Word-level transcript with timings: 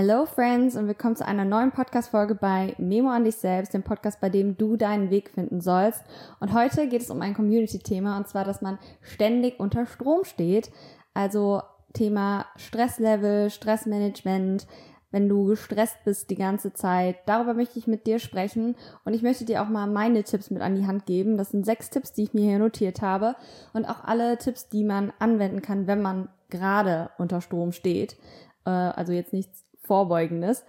Hello 0.00 0.26
Friends 0.26 0.76
und 0.76 0.86
willkommen 0.86 1.16
zu 1.16 1.26
einer 1.26 1.44
neuen 1.44 1.72
Podcast-Folge 1.72 2.36
bei 2.36 2.72
Memo 2.78 3.10
an 3.10 3.24
dich 3.24 3.34
selbst, 3.34 3.74
dem 3.74 3.82
Podcast, 3.82 4.20
bei 4.20 4.28
dem 4.28 4.56
du 4.56 4.76
deinen 4.76 5.10
Weg 5.10 5.30
finden 5.30 5.60
sollst. 5.60 6.04
Und 6.38 6.52
heute 6.52 6.86
geht 6.86 7.02
es 7.02 7.10
um 7.10 7.20
ein 7.20 7.34
Community-Thema 7.34 8.16
und 8.16 8.28
zwar, 8.28 8.44
dass 8.44 8.62
man 8.62 8.78
ständig 9.00 9.58
unter 9.58 9.86
Strom 9.86 10.22
steht. 10.22 10.70
Also 11.14 11.62
Thema 11.94 12.46
Stresslevel, 12.54 13.50
Stressmanagement, 13.50 14.68
wenn 15.10 15.28
du 15.28 15.46
gestresst 15.46 15.96
bist 16.04 16.30
die 16.30 16.36
ganze 16.36 16.72
Zeit. 16.72 17.16
Darüber 17.26 17.54
möchte 17.54 17.80
ich 17.80 17.88
mit 17.88 18.06
dir 18.06 18.20
sprechen 18.20 18.76
und 19.04 19.14
ich 19.14 19.22
möchte 19.22 19.46
dir 19.46 19.64
auch 19.64 19.68
mal 19.68 19.88
meine 19.88 20.22
Tipps 20.22 20.52
mit 20.52 20.62
an 20.62 20.76
die 20.76 20.86
Hand 20.86 21.06
geben. 21.06 21.36
Das 21.36 21.50
sind 21.50 21.66
sechs 21.66 21.90
Tipps, 21.90 22.12
die 22.12 22.22
ich 22.22 22.34
mir 22.34 22.44
hier 22.44 22.60
notiert 22.60 23.02
habe 23.02 23.34
und 23.72 23.84
auch 23.84 24.04
alle 24.04 24.38
Tipps, 24.38 24.68
die 24.68 24.84
man 24.84 25.12
anwenden 25.18 25.60
kann, 25.60 25.88
wenn 25.88 26.02
man 26.02 26.28
gerade 26.50 27.10
unter 27.18 27.40
Strom 27.40 27.72
steht. 27.72 28.16
Äh, 28.64 28.70
also 28.70 29.12
jetzt 29.12 29.32
nichts 29.32 29.67
Vorbeugendes. 29.88 30.64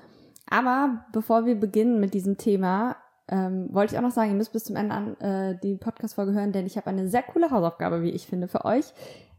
Aber 0.49 1.05
bevor 1.11 1.45
wir 1.45 1.59
beginnen 1.59 1.99
mit 1.99 2.15
diesem 2.15 2.37
Thema, 2.37 2.95
ähm, 3.27 3.67
wollte 3.71 3.93
ich 3.93 3.99
auch 3.99 4.03
noch 4.03 4.11
sagen, 4.11 4.31
ihr 4.31 4.37
müsst 4.37 4.53
bis 4.53 4.63
zum 4.63 4.75
Ende 4.75 4.95
an 4.95 5.19
äh, 5.19 5.59
die 5.61 5.75
Podcast-Folge 5.75 6.33
hören, 6.33 6.51
denn 6.51 6.65
ich 6.65 6.77
habe 6.77 6.87
eine 6.87 7.07
sehr 7.07 7.21
coole 7.21 7.51
Hausaufgabe, 7.51 8.01
wie 8.01 8.09
ich 8.09 8.25
finde, 8.25 8.47
für 8.47 8.65
euch, 8.65 8.85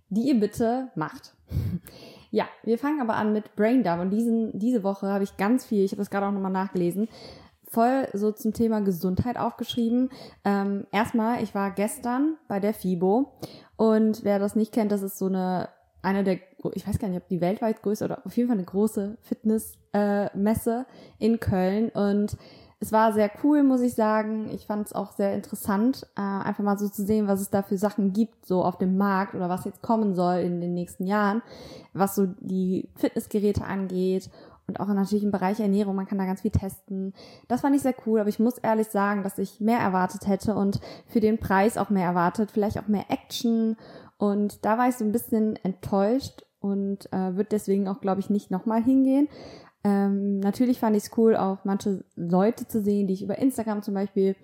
die 0.09 0.29
ihr 0.29 0.39
bitte 0.39 0.89
macht. 0.95 1.34
ja, 2.30 2.45
wir 2.62 2.79
fangen 2.79 3.01
aber 3.01 3.16
an 3.16 3.33
mit 3.33 3.56
Braindump 3.56 4.01
und 4.01 4.11
diesen, 4.11 4.56
diese 4.56 4.84
Woche 4.84 5.09
habe 5.09 5.25
ich 5.25 5.37
ganz 5.37 5.65
viel, 5.65 5.84
ich 5.84 5.91
habe 5.91 6.01
das 6.01 6.11
gerade 6.11 6.27
auch 6.27 6.33
nochmal 6.33 6.53
nachgelesen, 6.53 7.09
voll 7.69 8.06
so 8.12 8.31
zum 8.31 8.53
Thema 8.53 8.81
Gesundheit 8.81 9.37
aufgeschrieben. 9.37 10.11
Ähm, 10.45 10.87
erstmal, 10.92 11.42
ich 11.42 11.55
war 11.55 11.73
gestern 11.73 12.37
bei 12.47 12.61
der 12.61 12.75
FIBO 12.75 13.33
und 13.77 14.23
wer 14.23 14.39
das 14.39 14.55
nicht 14.55 14.73
kennt, 14.73 14.92
das 14.92 15.03
ist 15.03 15.19
so 15.19 15.27
eine 15.27 15.69
eine 16.03 16.25
der, 16.25 16.39
ich 16.75 16.87
weiß 16.87 16.99
gar 16.99 17.09
nicht, 17.09 17.21
ob 17.21 17.29
die 17.29 17.41
weltweit 17.41 17.83
größte 17.83 18.05
oder 18.05 18.23
auf 18.25 18.37
jeden 18.37 18.49
Fall 18.49 18.57
eine 18.57 18.67
große 18.67 19.19
Fitnessmesse 19.23 20.87
äh, 21.19 21.25
in 21.25 21.41
Köln 21.41 21.91
und 21.91 22.37
es 22.83 22.93
war 22.93 23.13
sehr 23.13 23.31
cool, 23.45 23.63
muss 23.63 23.83
ich 23.83 23.95
sagen. 23.95 24.48
Ich 24.55 24.65
fand 24.65 24.87
es 24.87 24.95
auch 24.95 25.12
sehr 25.12 25.34
interessant, 25.34 26.07
äh, 26.17 26.23
einfach 26.23 26.65
mal 26.65 26.79
so 26.79 26.89
zu 26.89 27.05
sehen, 27.05 27.29
was 27.29 27.42
es 27.42 27.51
da 27.51 27.62
für 27.62 27.77
Sachen 27.77 28.15
gibt, 28.15 28.47
so 28.47 28.65
auf 28.65 28.79
dem 28.79 28.97
Markt 28.97 29.34
oder 29.34 29.51
was 29.51 29.67
jetzt 29.67 29.83
kommen 29.83 30.15
soll 30.15 30.39
in 30.39 30.62
den 30.62 30.73
nächsten 30.73 31.07
Jahren, 31.07 31.42
was 31.92 32.14
so 32.14 32.27
die 32.41 32.89
Fitnessgeräte 32.97 33.64
angeht 33.64 34.31
und 34.70 34.81
auch 34.81 34.87
natürlich 34.87 35.25
im 35.25 35.33
Bereich 35.33 35.59
Ernährung, 35.61 35.97
man 35.97 36.07
kann 36.07 36.19
da 36.19 36.25
ganz 36.25 36.42
viel 36.42 36.53
testen. 36.53 37.12
Das 37.48 37.62
fand 37.62 37.75
ich 37.75 37.83
sehr 37.83 37.95
cool, 38.07 38.20
aber 38.20 38.29
ich 38.29 38.39
muss 38.39 38.57
ehrlich 38.57 38.87
sagen, 38.87 39.25
dass 39.25 39.37
ich 39.39 39.61
mehr 39.61 39.79
erwartet 39.79 40.29
hätte 40.29 40.55
und 40.55 40.81
für 41.07 41.20
den 41.20 41.39
Preis 41.39 41.77
auch 41.77 41.91
mehr 41.91 42.07
erwartet, 42.07 42.51
vielleicht 42.51 42.79
auch 42.79 42.87
mehr 42.87 43.07
Action 43.09 43.77
und 44.21 44.67
da 44.67 44.77
war 44.77 44.87
ich 44.87 44.97
so 44.97 45.05
ein 45.05 45.13
bisschen 45.13 45.57
enttäuscht 45.65 46.45
und 46.61 47.11
äh, 47.11 47.37
wird 47.37 47.53
deswegen 47.53 47.89
auch, 47.89 48.03
glaube 48.03 48.21
ich, 48.21 48.29
nicht 48.29 48.51
nochmal 48.51 48.83
hingehen. 48.83 49.29
Ähm, 49.83 50.41
natürlich 50.41 50.79
fand 50.79 50.95
ich 50.95 51.05
es 51.05 51.17
cool, 51.17 51.37
auch 51.37 51.65
manche 51.65 52.05
Leute 52.17 52.69
zu 52.69 52.83
sehen, 52.83 53.07
die 53.07 53.15
ich 53.15 53.23
über 53.23 53.39
Instagram 53.39 53.83
zum 53.83 53.95
Beispiel, 53.95 54.37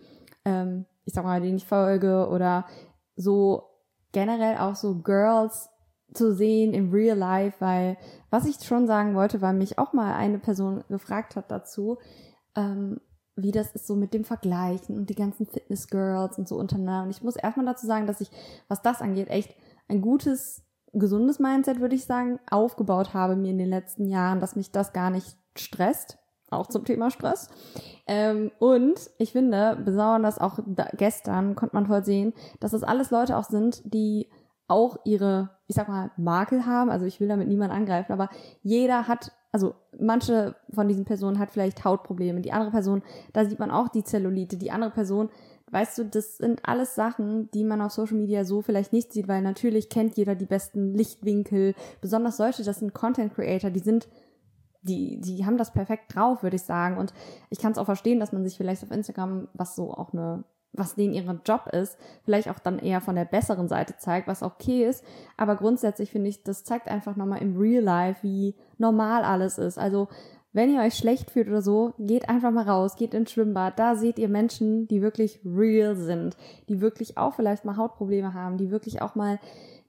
ähm, 0.47 0.87
ich 1.05 1.13
sag 1.13 1.25
mal, 1.25 1.43
denen 1.43 1.59
ich 1.59 1.67
folge 1.67 2.27
oder 2.31 2.65
so 3.17 3.65
generell 4.13 4.57
auch 4.57 4.77
so 4.77 4.95
Girls 5.03 5.69
zu 6.15 6.35
sehen 6.35 6.73
im 6.73 6.91
Real 6.91 7.19
Life, 7.19 7.57
weil 7.59 7.99
was 8.31 8.47
ich 8.47 8.65
schon 8.65 8.87
sagen 8.87 9.15
wollte, 9.15 9.43
weil 9.43 9.53
mich 9.53 9.79
auch 9.79 9.93
mal 9.93 10.15
eine 10.15 10.39
Person 10.39 10.85
gefragt 10.89 11.37
hat 11.37 11.51
dazu, 11.51 11.99
ähm, 12.57 12.99
wie 13.35 13.53
das 13.53 13.75
ist 13.75 13.87
so 13.87 13.95
mit 13.95 14.15
dem 14.15 14.25
Vergleichen 14.25 14.97
und 14.97 15.11
die 15.11 15.15
ganzen 15.15 15.45
Fitness 15.45 15.89
Girls 15.89 16.39
und 16.39 16.49
so 16.49 16.57
untereinander. 16.57 17.03
Und 17.03 17.11
ich 17.11 17.23
muss 17.23 17.37
erstmal 17.37 17.67
dazu 17.67 17.87
sagen, 17.87 18.07
dass 18.07 18.23
ich, 18.23 18.31
was 18.69 18.81
das 18.81 19.03
angeht, 19.03 19.29
echt 19.29 19.55
ein 19.89 20.01
gutes, 20.01 20.63
gesundes 20.93 21.39
Mindset, 21.39 21.81
würde 21.81 21.95
ich 21.95 22.05
sagen, 22.05 22.39
aufgebaut 22.51 23.15
habe 23.15 23.37
mir 23.37 23.51
in 23.51 23.59
den 23.59 23.71
letzten 23.71 24.07
Jahren, 24.07 24.41
dass 24.41 24.57
mich 24.57 24.73
das 24.73 24.93
gar 24.93 25.11
nicht 25.11 25.37
stresst. 25.57 26.19
Auch 26.49 26.69
zum 26.69 26.85
Thema 26.85 27.11
Stress. 27.11 27.49
Ähm, 28.07 28.53
und 28.61 29.11
ich 29.19 29.33
finde, 29.33 29.77
besonders 29.85 30.39
auch 30.39 30.61
da, 30.65 30.87
gestern 30.97 31.57
konnte 31.57 31.75
man 31.75 31.87
voll 31.87 32.05
sehen, 32.05 32.35
dass 32.61 32.71
das 32.71 32.85
alles 32.85 33.11
Leute 33.11 33.37
auch 33.37 33.45
sind, 33.45 33.83
die 33.93 34.31
auch 34.69 34.99
ihre, 35.05 35.51
ich 35.67 35.75
sag 35.75 35.89
mal, 35.89 36.13
Makel 36.17 36.67
haben. 36.67 36.91
Also 36.91 37.05
ich 37.05 37.19
will 37.21 37.27
damit 37.27 37.49
niemand 37.49 37.73
angreifen, 37.73 38.13
aber 38.13 38.29
jeder 38.63 39.09
hat, 39.09 39.33
also 39.51 39.75
manche 39.99 40.55
von 40.73 40.87
diesen 40.87 41.05
Personen 41.05 41.41
hat 41.41 41.51
vielleicht 41.51 41.85
Hautprobleme. 41.85 42.41
Die 42.41 42.53
andere 42.53 42.71
Person, 42.71 43.03
da 43.33 43.45
sieht 43.45 43.59
man 43.59 43.73
auch 43.73 43.89
die 43.89 44.05
Zellulite. 44.05 44.57
Die 44.57 44.71
andere 44.71 44.93
Person 44.93 45.31
weißt 45.71 45.99
du, 45.99 46.05
das 46.05 46.37
sind 46.37 46.61
alles 46.65 46.95
Sachen, 46.95 47.51
die 47.51 47.65
man 47.65 47.83
auf 47.83 47.93
Social 47.93 48.17
Media 48.17 48.45
so 48.45 48.63
vielleicht 48.63 48.93
nicht 48.93 49.13
sieht, 49.13 49.29
weil 49.29 49.43
natürlich 49.43 49.89
kennt 49.89 50.17
jeder 50.17 50.35
die 50.35 50.47
besten 50.47 50.95
Lichtwinkel. 50.95 51.75
Besonders 52.01 52.37
solche, 52.37 52.63
das 52.63 52.79
sind 52.79 52.95
Content 52.95 53.35
Creator, 53.35 53.71
die 53.71 53.81
sind, 53.81 54.09
die, 54.83 55.21
die 55.21 55.45
haben 55.45 55.59
das 55.59 55.73
perfekt 55.73 56.15
drauf, 56.15 56.43
würde 56.43 56.57
ich 56.57 56.63
sagen. 56.63 56.97
Und 56.97 57.13
ich 57.51 57.59
kann 57.59 57.73
es 57.73 57.79
auch 57.79 57.87
verstehen, 57.87 58.21
dass 58.21 58.33
man 58.33 58.45
sich 58.45 58.57
vielleicht 58.57 58.85
auf 58.85 58.93
Instagram, 58.93 59.49
was 59.55 59.75
so 59.75 59.93
auch 59.93 60.13
eine, 60.13 60.45
was 60.73 60.95
denen 60.95 61.15
ihr 61.15 61.41
Job 61.45 61.67
ist, 61.73 61.99
vielleicht 62.25 62.49
auch 62.49 62.61
dann 62.61 62.79
eher 62.79 63.01
von 63.01 63.17
der 63.17 63.25
besseren 63.25 63.67
Seite 63.67 63.97
zeigt, 63.97 64.29
was 64.29 64.45
okay 64.45 64.87
ist. 64.87 65.03
Aber 65.37 65.57
grundsätzlich 65.57 66.11
finde 66.11 66.29
ich, 66.29 66.45
das 66.45 66.63
zeigt 66.63 66.87
einfach 66.87 67.17
nochmal 67.17 67.43
im 67.43 67.57
Real 67.57 67.83
Life, 67.83 68.23
wie 68.23 68.55
normal 68.79 69.25
alles 69.25 69.59
ist. 69.59 69.79
Also 69.79 70.09
wenn 70.57 70.73
ihr 70.73 70.81
euch 70.81 70.95
schlecht 70.95 71.31
fühlt 71.31 71.49
oder 71.49 71.61
so, 71.61 71.93
geht 71.99 72.31
einfach 72.31 72.51
mal 72.51 72.67
raus, 72.67 72.97
geht 72.97 73.13
ins 73.13 73.31
Schwimmbad. 73.31 73.79
Da 73.79 73.95
seht 73.95 74.19
ihr 74.19 74.31
Menschen, 74.31 74.89
die 74.89 75.03
wirklich 75.03 75.39
real 75.45 75.95
sind, 75.97 76.35
die 76.71 76.81
wirklich 76.81 77.19
auch 77.19 77.35
vielleicht 77.35 77.67
mal 77.67 77.77
Hautprobleme 77.77 78.33
haben, 78.33 78.57
die 78.57 78.71
wirklich 78.71 79.03
auch 79.03 79.15
mal 79.15 79.39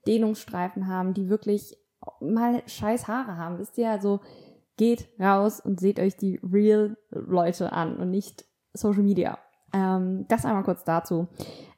Dehnungsstreifen 0.06 0.86
haben, 0.86 1.14
die 1.14 1.30
wirklich 1.30 1.78
mal 2.20 2.62
scheiß 2.66 3.08
Haare 3.08 3.38
haben. 3.38 3.58
Wisst 3.58 3.78
ihr, 3.78 3.88
also 3.90 4.20
geht 4.76 5.08
raus 5.18 5.58
und 5.58 5.80
seht 5.80 5.98
euch 6.00 6.18
die 6.18 6.38
real 6.42 6.98
Leute 7.08 7.72
an 7.72 7.96
und 7.96 8.10
nicht 8.10 8.44
Social 8.74 9.02
Media. 9.02 9.38
Ähm, 9.72 10.26
das 10.28 10.44
einmal 10.44 10.64
kurz 10.64 10.84
dazu. 10.84 11.28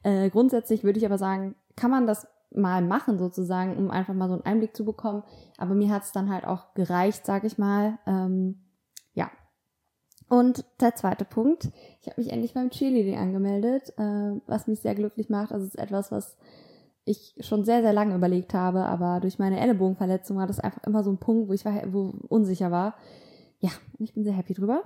Äh, 0.02 0.30
grundsätzlich 0.30 0.82
würde 0.82 0.98
ich 0.98 1.06
aber 1.06 1.16
sagen, 1.16 1.54
kann 1.76 1.92
man 1.92 2.08
das 2.08 2.26
mal 2.52 2.82
machen 2.82 3.18
sozusagen, 3.20 3.76
um 3.76 3.88
einfach 3.92 4.14
mal 4.14 4.26
so 4.26 4.34
einen 4.34 4.46
Einblick 4.46 4.74
zu 4.74 4.84
bekommen. 4.84 5.22
Aber 5.58 5.74
mir 5.76 5.90
hat 5.90 6.02
es 6.02 6.10
dann 6.10 6.28
halt 6.28 6.44
auch 6.44 6.74
gereicht, 6.74 7.24
sag 7.24 7.44
ich 7.44 7.56
mal. 7.56 7.96
Ähm. 8.04 8.64
Und 10.30 10.64
der 10.80 10.94
zweite 10.94 11.24
Punkt, 11.24 11.70
ich 12.00 12.06
habe 12.06 12.20
mich 12.20 12.32
endlich 12.32 12.54
beim 12.54 12.70
Cheerleading 12.70 13.18
angemeldet, 13.18 13.92
äh, 13.98 14.40
was 14.46 14.68
mich 14.68 14.78
sehr 14.78 14.94
glücklich 14.94 15.28
macht. 15.28 15.50
Also 15.50 15.66
es 15.66 15.74
ist 15.74 15.80
etwas, 15.80 16.12
was 16.12 16.36
ich 17.04 17.34
schon 17.40 17.64
sehr, 17.64 17.82
sehr 17.82 17.92
lange 17.92 18.14
überlegt 18.14 18.54
habe, 18.54 18.84
aber 18.84 19.18
durch 19.18 19.40
meine 19.40 19.58
Ellenbogenverletzung 19.58 20.36
war 20.36 20.46
das 20.46 20.60
einfach 20.60 20.84
immer 20.84 21.02
so 21.02 21.10
ein 21.10 21.18
Punkt, 21.18 21.48
wo 21.48 21.52
ich 21.52 21.64
war, 21.64 21.74
wo 21.92 22.14
unsicher 22.28 22.70
war. 22.70 22.94
Ja, 23.58 23.70
ich 23.98 24.14
bin 24.14 24.22
sehr 24.22 24.32
happy 24.32 24.54
drüber. 24.54 24.84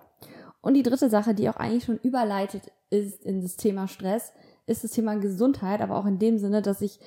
Und 0.62 0.75
die 0.75 0.83
dritte 0.83 1.10
Sache, 1.10 1.34
die 1.34 1.50
auch 1.50 1.56
eigentlich 1.56 1.84
schon 1.84 1.99
überleitet 1.99 2.72
ist 2.88 3.22
in 3.27 3.43
das 3.43 3.59
Thema 3.59 3.87
Stress, 3.87 4.33
ist 4.65 4.83
das 4.83 4.93
Thema 4.93 5.16
Gesundheit, 5.16 5.83
aber 5.83 5.99
auch 5.99 6.06
in 6.06 6.19
dem 6.19 6.38
Sinne, 6.38 6.62
dass 6.62 6.81
ich 6.81 6.99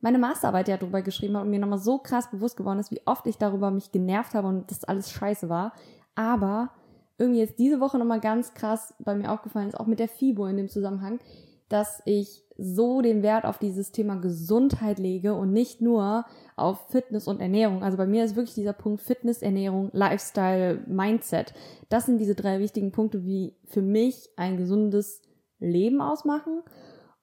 meine 0.00 0.18
Masterarbeit 0.18 0.66
ja 0.66 0.78
drüber 0.78 1.00
geschrieben 1.00 1.36
habe 1.36 1.44
und 1.44 1.50
mir 1.50 1.60
nochmal 1.60 1.78
so 1.78 1.98
krass 1.98 2.28
bewusst 2.28 2.56
geworden 2.56 2.80
ist, 2.80 2.90
wie 2.90 3.02
oft 3.04 3.24
ich 3.28 3.38
darüber 3.38 3.70
mich 3.70 3.92
genervt 3.92 4.34
habe 4.34 4.48
und 4.48 4.68
das 4.68 4.82
alles 4.82 5.12
scheiße 5.12 5.48
war. 5.48 5.74
Aber 6.16 6.70
irgendwie 7.18 7.40
jetzt 7.40 7.58
diese 7.58 7.80
Woche 7.80 7.98
nochmal 7.98 8.20
ganz 8.20 8.54
krass 8.54 8.94
bei 8.98 9.14
mir 9.14 9.30
aufgefallen 9.30 9.68
ist, 9.68 9.78
auch 9.78 9.86
mit 9.86 9.98
der 9.98 10.08
FIBO 10.08 10.46
in 10.46 10.56
dem 10.56 10.68
Zusammenhang, 10.68 11.20
dass 11.68 12.02
ich 12.04 12.42
so 12.56 13.00
den 13.00 13.22
Wert 13.22 13.44
auf 13.44 13.58
dieses 13.58 13.90
Thema 13.90 14.16
Gesundheit 14.16 14.98
lege 14.98 15.34
und 15.34 15.52
nicht 15.52 15.80
nur 15.80 16.24
auf 16.56 16.88
Fitness 16.88 17.26
und 17.26 17.40
Ernährung. 17.40 17.82
Also 17.82 17.96
bei 17.96 18.06
mir 18.06 18.24
ist 18.24 18.36
wirklich 18.36 18.54
dieser 18.54 18.72
Punkt 18.72 19.00
Fitness, 19.00 19.42
Ernährung, 19.42 19.90
Lifestyle, 19.92 20.82
Mindset. 20.86 21.52
Das 21.88 22.06
sind 22.06 22.18
diese 22.18 22.34
drei 22.34 22.60
wichtigen 22.60 22.92
Punkte, 22.92 23.24
wie 23.24 23.56
für 23.64 23.82
mich 23.82 24.28
ein 24.36 24.56
gesundes 24.56 25.20
Leben 25.58 26.00
ausmachen. 26.00 26.62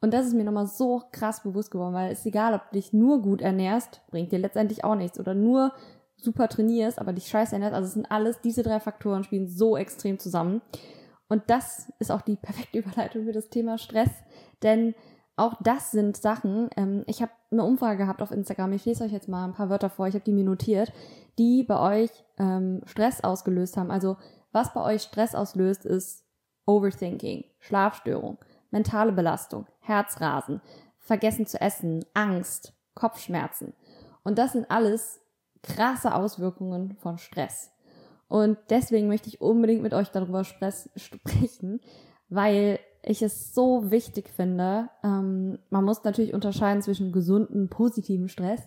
Und 0.01 0.13
das 0.13 0.25
ist 0.25 0.33
mir 0.33 0.43
nochmal 0.43 0.67
so 0.67 1.03
krass 1.11 1.43
bewusst 1.43 1.71
geworden, 1.71 1.93
weil 1.93 2.11
es 2.11 2.19
ist 2.19 2.25
egal, 2.25 2.53
ob 2.53 2.69
du 2.71 2.77
dich 2.77 2.91
nur 2.91 3.21
gut 3.21 3.41
ernährst, 3.41 4.01
bringt 4.09 4.31
dir 4.31 4.39
letztendlich 4.39 4.83
auch 4.83 4.95
nichts. 4.95 5.19
Oder 5.19 5.35
nur 5.35 5.71
super 6.21 6.47
trainierst, 6.47 6.99
aber 6.99 7.13
dich 7.13 7.27
scheiße 7.27 7.53
ernährst. 7.53 7.75
Also 7.75 7.87
es 7.87 7.93
sind 7.93 8.11
alles, 8.11 8.41
diese 8.41 8.63
drei 8.63 8.79
Faktoren 8.79 9.23
spielen 9.23 9.47
so 9.47 9.77
extrem 9.77 10.19
zusammen. 10.19 10.61
Und 11.27 11.43
das 11.47 11.91
ist 11.99 12.11
auch 12.11 12.21
die 12.21 12.35
perfekte 12.35 12.77
Überleitung 12.79 13.25
für 13.25 13.31
das 13.31 13.49
Thema 13.49 13.77
Stress, 13.77 14.09
denn 14.63 14.93
auch 15.37 15.55
das 15.61 15.91
sind 15.91 16.17
Sachen, 16.17 16.69
ähm, 16.75 17.03
ich 17.07 17.21
habe 17.21 17.31
eine 17.51 17.63
Umfrage 17.63 17.97
gehabt 17.97 18.21
auf 18.21 18.31
Instagram, 18.31 18.73
ich 18.73 18.85
lese 18.85 19.03
euch 19.05 19.11
jetzt 19.11 19.29
mal 19.29 19.45
ein 19.45 19.53
paar 19.53 19.69
Wörter 19.69 19.89
vor, 19.89 20.07
ich 20.07 20.13
habe 20.13 20.25
die 20.25 20.33
mir 20.33 20.43
notiert, 20.43 20.91
die 21.39 21.63
bei 21.63 21.79
euch 21.79 22.11
ähm, 22.37 22.81
Stress 22.85 23.23
ausgelöst 23.23 23.77
haben. 23.77 23.91
Also 23.91 24.17
was 24.51 24.73
bei 24.73 24.83
euch 24.83 25.03
Stress 25.03 25.33
auslöst, 25.33 25.85
ist 25.85 26.25
Overthinking, 26.65 27.45
Schlafstörung, 27.59 28.37
mentale 28.69 29.13
Belastung, 29.13 29.67
Herzrasen, 29.79 30.61
vergessen 30.99 31.47
zu 31.47 31.59
essen, 31.59 32.05
Angst, 32.13 32.73
Kopfschmerzen. 32.93 33.73
Und 34.23 34.37
das 34.37 34.51
sind 34.51 34.69
alles 34.69 35.20
krasse 35.63 36.15
Auswirkungen 36.15 36.95
von 36.99 37.17
Stress. 37.17 37.71
Und 38.27 38.57
deswegen 38.69 39.07
möchte 39.07 39.27
ich 39.27 39.41
unbedingt 39.41 39.81
mit 39.81 39.93
euch 39.93 40.09
darüber 40.09 40.43
sprechen, 40.95 41.81
weil 42.29 42.79
ich 43.03 43.21
es 43.21 43.53
so 43.53 43.91
wichtig 43.91 44.29
finde. 44.29 44.89
Ähm, 45.03 45.59
man 45.69 45.83
muss 45.83 46.03
natürlich 46.03 46.33
unterscheiden 46.33 46.81
zwischen 46.81 47.11
gesunden, 47.11 47.69
positiven 47.69 48.29
Stress 48.29 48.61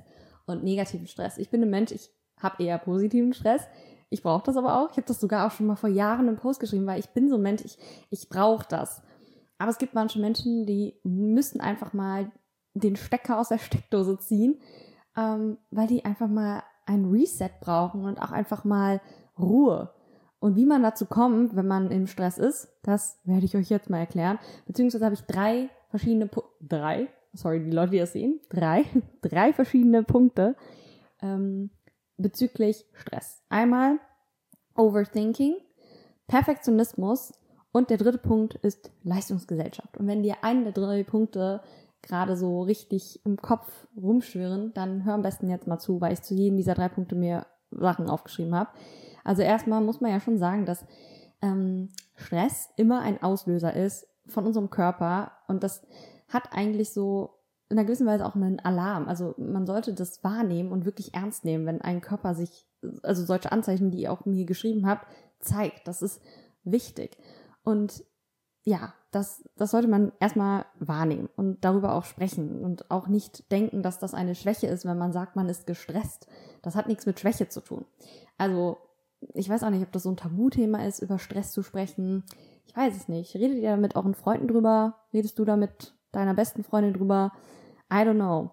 und 0.47 0.65
negativen 0.65 1.07
Stress. 1.07 1.39
Ich 1.39 1.51
bin 1.51 1.63
ein 1.63 1.71
Mensch, 1.71 1.93
ich 1.93 2.11
habe 2.39 2.63
eher 2.63 2.79
positiven 2.79 3.33
Stress. 3.33 3.63
Ich 4.11 4.23
brauche 4.23 4.45
das 4.45 4.57
aber 4.57 4.79
auch. 4.79 4.91
Ich 4.91 4.97
habe 4.97 5.07
das 5.07 5.21
sogar 5.21 5.47
auch 5.47 5.51
schon 5.51 5.67
mal 5.67 5.77
vor 5.77 5.89
Jahren 5.89 6.29
im 6.29 6.37
Post 6.37 6.61
geschrieben, 6.61 6.87
weil 6.87 7.01
ich 7.01 7.09
bin 7.11 7.29
so 7.29 7.37
ein 7.37 7.43
Mensch, 7.43 7.63
ich, 7.65 7.79
ich 8.11 8.29
brauche 8.29 8.67
das. 8.69 9.03
Aber 9.59 9.71
es 9.71 9.79
gibt 9.79 9.95
manche 9.95 10.21
Menschen, 10.21 10.67
die 10.67 11.01
müssen 11.05 11.61
einfach 11.61 11.93
mal 11.93 12.31
den 12.75 12.97
Stecker 12.97 13.39
aus 13.39 13.49
der 13.49 13.59
Steckdose 13.59 14.19
ziehen, 14.19 14.61
ähm, 15.17 15.59
weil 15.71 15.87
die 15.87 16.05
einfach 16.05 16.29
mal 16.29 16.63
ein 16.87 17.07
Reset 17.07 17.51
brauchen 17.61 18.05
und 18.05 18.21
auch 18.21 18.33
einfach 18.33 18.65
mal 18.65 19.01
Ruhe. 19.39 19.93
Und 20.39 20.57
wie 20.57 20.67
man 20.67 20.83
dazu 20.83 21.07
kommt, 21.07 21.57
wenn 21.57 21.67
man 21.67 21.91
im 21.91 22.07
Stress 22.07 22.37
ist, 22.39 22.69
das 22.83 23.19
werde 23.25 23.47
ich 23.47 23.57
euch 23.57 23.71
jetzt 23.71 23.89
mal 23.89 23.99
erklären. 23.99 24.39
Beziehungsweise 24.67 25.05
habe 25.05 25.15
ich 25.15 25.23
drei 25.23 25.71
verschiedene, 25.89 26.27
Pu 26.27 26.43
drei, 26.61 27.09
sorry, 27.33 27.65
die 27.65 27.71
Leute, 27.71 27.93
die 27.93 27.99
das 27.99 28.13
sehen, 28.13 28.41
drei, 28.51 28.85
drei 29.23 29.53
verschiedene 29.53 30.03
Punkte 30.03 30.57
ähm, 31.23 31.71
bezüglich 32.19 32.85
Stress. 32.93 33.43
Einmal 33.49 33.99
Overthinking, 34.77 35.55
Perfektionismus 36.27 37.33
und 37.73 37.91
der 37.91 37.97
dritte 37.97 38.19
Punkt 38.19 38.55
ist 38.57 38.93
Leistungsgesellschaft. 39.03 39.97
Und 39.97 40.07
wenn 40.07 40.23
dir 40.23 40.37
einen 40.43 40.65
der 40.65 40.73
drei 40.73 41.03
Punkte 41.05 41.63
gerade 42.07 42.37
so 42.37 42.63
richtig 42.63 43.25
im 43.25 43.37
Kopf 43.37 43.87
rumschwirren, 43.97 44.73
dann 44.75 45.05
hör 45.05 45.15
am 45.15 45.23
besten 45.23 45.51
jetzt 45.51 45.67
mal 45.67 45.79
zu, 45.79 46.01
weil 46.01 46.13
ich 46.13 46.23
zu 46.23 46.35
jedem 46.35 46.57
dieser 46.57 46.75
drei 46.75 46.89
Punkte 46.89 47.15
mir 47.15 47.47
Sachen 47.71 48.09
aufgeschrieben 48.09 48.55
habe. 48.55 48.71
Also 49.25 49.43
erstmal 49.43 49.81
muss 49.81 50.01
man 50.01 50.11
ja 50.11 50.21
schon 50.21 50.39
sagen, 50.39 50.67
dass 50.67 50.85
ähm, 51.43 51.91
Stress 52.15 52.71
immer 52.77 53.01
ein 53.01 53.23
Auslöser 53.23 53.75
ist 53.75 54.07
von 54.27 54.47
unserem 54.47 54.71
Körper 54.71 55.33
und 55.49 55.63
das 55.63 55.87
hat 56.29 56.53
eigentlich 56.53 56.93
so 56.93 57.31
in 57.69 57.79
einer 57.79 57.87
gewissen 57.87 58.07
Weise 58.07 58.27
auch 58.27 58.35
einen 58.35 58.61
Alarm. 58.61 59.09
Also 59.09 59.35
man 59.39 59.67
sollte 59.67 59.95
das 59.95 60.23
wahrnehmen 60.23 60.71
und 60.71 60.85
wirklich 60.85 61.15
ernst 61.15 61.45
nehmen, 61.45 61.67
wenn 61.67 61.81
ein 61.81 62.01
Körper 62.01 62.35
sich, 62.35 62.67
also 63.03 63.25
solche 63.25 63.53
Anzeichen, 63.53 63.91
die 63.91 64.03
ihr 64.03 64.13
auch 64.13 64.25
mir 64.27 64.45
geschrieben 64.45 64.87
habt, 64.87 65.07
zeigt. 65.41 65.89
Das 65.89 66.03
ist 66.03 66.21
wichtig. 66.65 67.17
Und 67.63 68.05
ja, 68.63 68.95
das, 69.15 69.45
das 69.57 69.71
sollte 69.71 69.87
man 69.87 70.13
erstmal 70.19 70.65
wahrnehmen 70.81 71.29
und 71.37 71.65
darüber 71.65 71.95
auch 71.95 72.05
sprechen 72.05 72.65
und 72.65 72.91
auch 72.91 73.07
nicht 73.07 73.51
denken, 73.53 73.83
dass 73.83 74.01
das 74.01 74.13
eine 74.13 74.35
Schwäche 74.35 74.67
ist, 74.67 74.85
wenn 74.85 74.99
man 74.99 75.13
sagt, 75.13 75.37
man 75.37 75.49
ist 75.49 75.67
gestresst. 75.67 76.27
Das 76.63 76.75
hat 76.75 76.89
nichts 76.89 77.07
mit 77.07 77.21
Schwäche 77.21 77.49
zu 77.49 77.61
tun. 77.61 77.85
Also, 78.39 78.79
ich 79.35 79.49
weiß 79.49 79.63
auch 79.63 79.71
nicht, 79.71 79.83
ob 79.83 79.93
das 79.93 80.03
so 80.03 80.11
ein 80.11 80.17
Tabuthema 80.17 80.85
ist, 80.85 81.01
über 81.01 81.19
Stress 81.19 81.53
zu 81.53 81.63
sprechen. 81.63 82.25
Ich 82.67 82.77
weiß 82.77 82.97
es 82.97 83.09
nicht. 83.09 83.35
Redet 83.37 83.59
ihr 83.59 83.77
mit 83.77 83.95
euren 83.95 84.15
Freunden 84.15 84.49
drüber? 84.49 84.97
Redest 85.13 85.39
du 85.39 85.45
da 85.45 85.57
mit 85.57 85.95
deiner 86.11 86.35
besten 86.35 86.65
Freundin 86.65 86.95
drüber? 86.95 87.33
I 87.93 87.99
don't 87.99 88.15
know. 88.15 88.51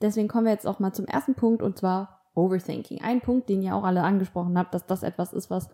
Deswegen 0.00 0.28
kommen 0.28 0.44
wir 0.44 0.52
jetzt 0.52 0.66
auch 0.66 0.78
mal 0.78 0.92
zum 0.92 1.06
ersten 1.06 1.34
Punkt 1.34 1.60
und 1.60 1.76
zwar 1.76 2.20
Overthinking. 2.34 3.02
Ein 3.02 3.20
Punkt, 3.20 3.48
den 3.48 3.62
ihr 3.62 3.74
auch 3.74 3.82
alle 3.82 4.04
angesprochen 4.04 4.56
habt, 4.56 4.72
dass 4.74 4.86
das 4.86 5.02
etwas 5.02 5.32
ist, 5.32 5.50
was 5.50 5.68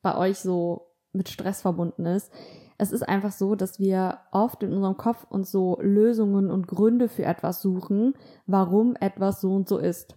bei 0.00 0.16
euch 0.16 0.38
so 0.38 0.92
mit 1.12 1.28
Stress 1.28 1.62
verbunden 1.62 2.06
ist 2.06 2.30
es 2.76 2.92
ist 2.92 3.02
einfach 3.02 3.32
so, 3.32 3.54
dass 3.54 3.78
wir 3.78 4.18
oft 4.32 4.62
in 4.62 4.72
unserem 4.72 4.96
Kopf 4.96 5.26
uns 5.30 5.50
so 5.50 5.78
Lösungen 5.80 6.50
und 6.50 6.66
Gründe 6.66 7.08
für 7.08 7.24
etwas 7.24 7.62
suchen, 7.62 8.14
warum 8.46 8.96
etwas 8.96 9.40
so 9.40 9.54
und 9.54 9.68
so 9.68 9.78
ist. 9.78 10.16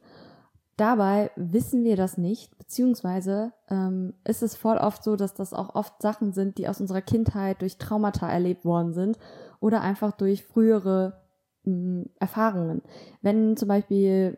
Dabei 0.75 1.31
wissen 1.35 1.83
wir 1.83 1.95
das 1.95 2.17
nicht, 2.17 2.55
beziehungsweise 2.57 3.51
ähm, 3.69 4.13
ist 4.23 4.43
es 4.43 4.55
voll 4.55 4.77
oft 4.77 5.03
so, 5.03 5.15
dass 5.15 5.33
das 5.33 5.53
auch 5.53 5.73
oft 5.73 6.01
Sachen 6.01 6.33
sind, 6.33 6.57
die 6.57 6.67
aus 6.67 6.79
unserer 6.79 7.01
Kindheit 7.01 7.61
durch 7.61 7.77
Traumata 7.77 8.29
erlebt 8.29 8.63
worden 8.63 8.93
sind 8.93 9.17
oder 9.59 9.81
einfach 9.81 10.11
durch 10.11 10.43
frühere 10.43 11.19
mh, 11.63 11.73
hm, 11.73 12.09
Erfahrungen. 12.19 12.81
Wenn 13.21 13.57
zum 13.57 13.67
Beispiel, 13.67 14.37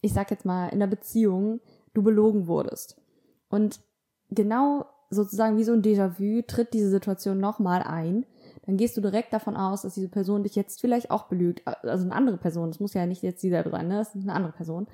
ich 0.00 0.14
sag 0.14 0.30
jetzt 0.30 0.46
mal, 0.46 0.68
in 0.68 0.80
der 0.80 0.86
Beziehung 0.86 1.60
du 1.92 2.02
belogen 2.02 2.46
wurdest 2.46 3.00
und 3.50 3.80
genau 4.30 4.86
sozusagen 5.10 5.56
wie 5.56 5.64
so 5.64 5.72
ein 5.72 5.82
Déjà-vu 5.82 6.42
tritt 6.46 6.72
diese 6.72 6.90
Situation 6.90 7.38
nochmal 7.38 7.82
ein, 7.82 8.26
dann 8.66 8.76
gehst 8.76 8.96
du 8.96 9.00
direkt 9.00 9.32
davon 9.32 9.56
aus, 9.56 9.82
dass 9.82 9.94
diese 9.94 10.08
Person 10.08 10.42
dich 10.42 10.54
jetzt 10.54 10.80
vielleicht 10.80 11.10
auch 11.10 11.24
belügt. 11.24 11.62
Also 11.66 12.04
eine 12.04 12.14
andere 12.14 12.36
Person, 12.36 12.70
das 12.70 12.80
muss 12.80 12.94
ja 12.94 13.06
nicht 13.06 13.22
jetzt 13.22 13.42
dieselbe 13.42 13.70
sein, 13.70 13.88
ne? 13.88 13.96
Das 13.96 14.14
ist 14.14 14.22
eine 14.22 14.34
andere 14.34 14.52
Person. 14.52 14.86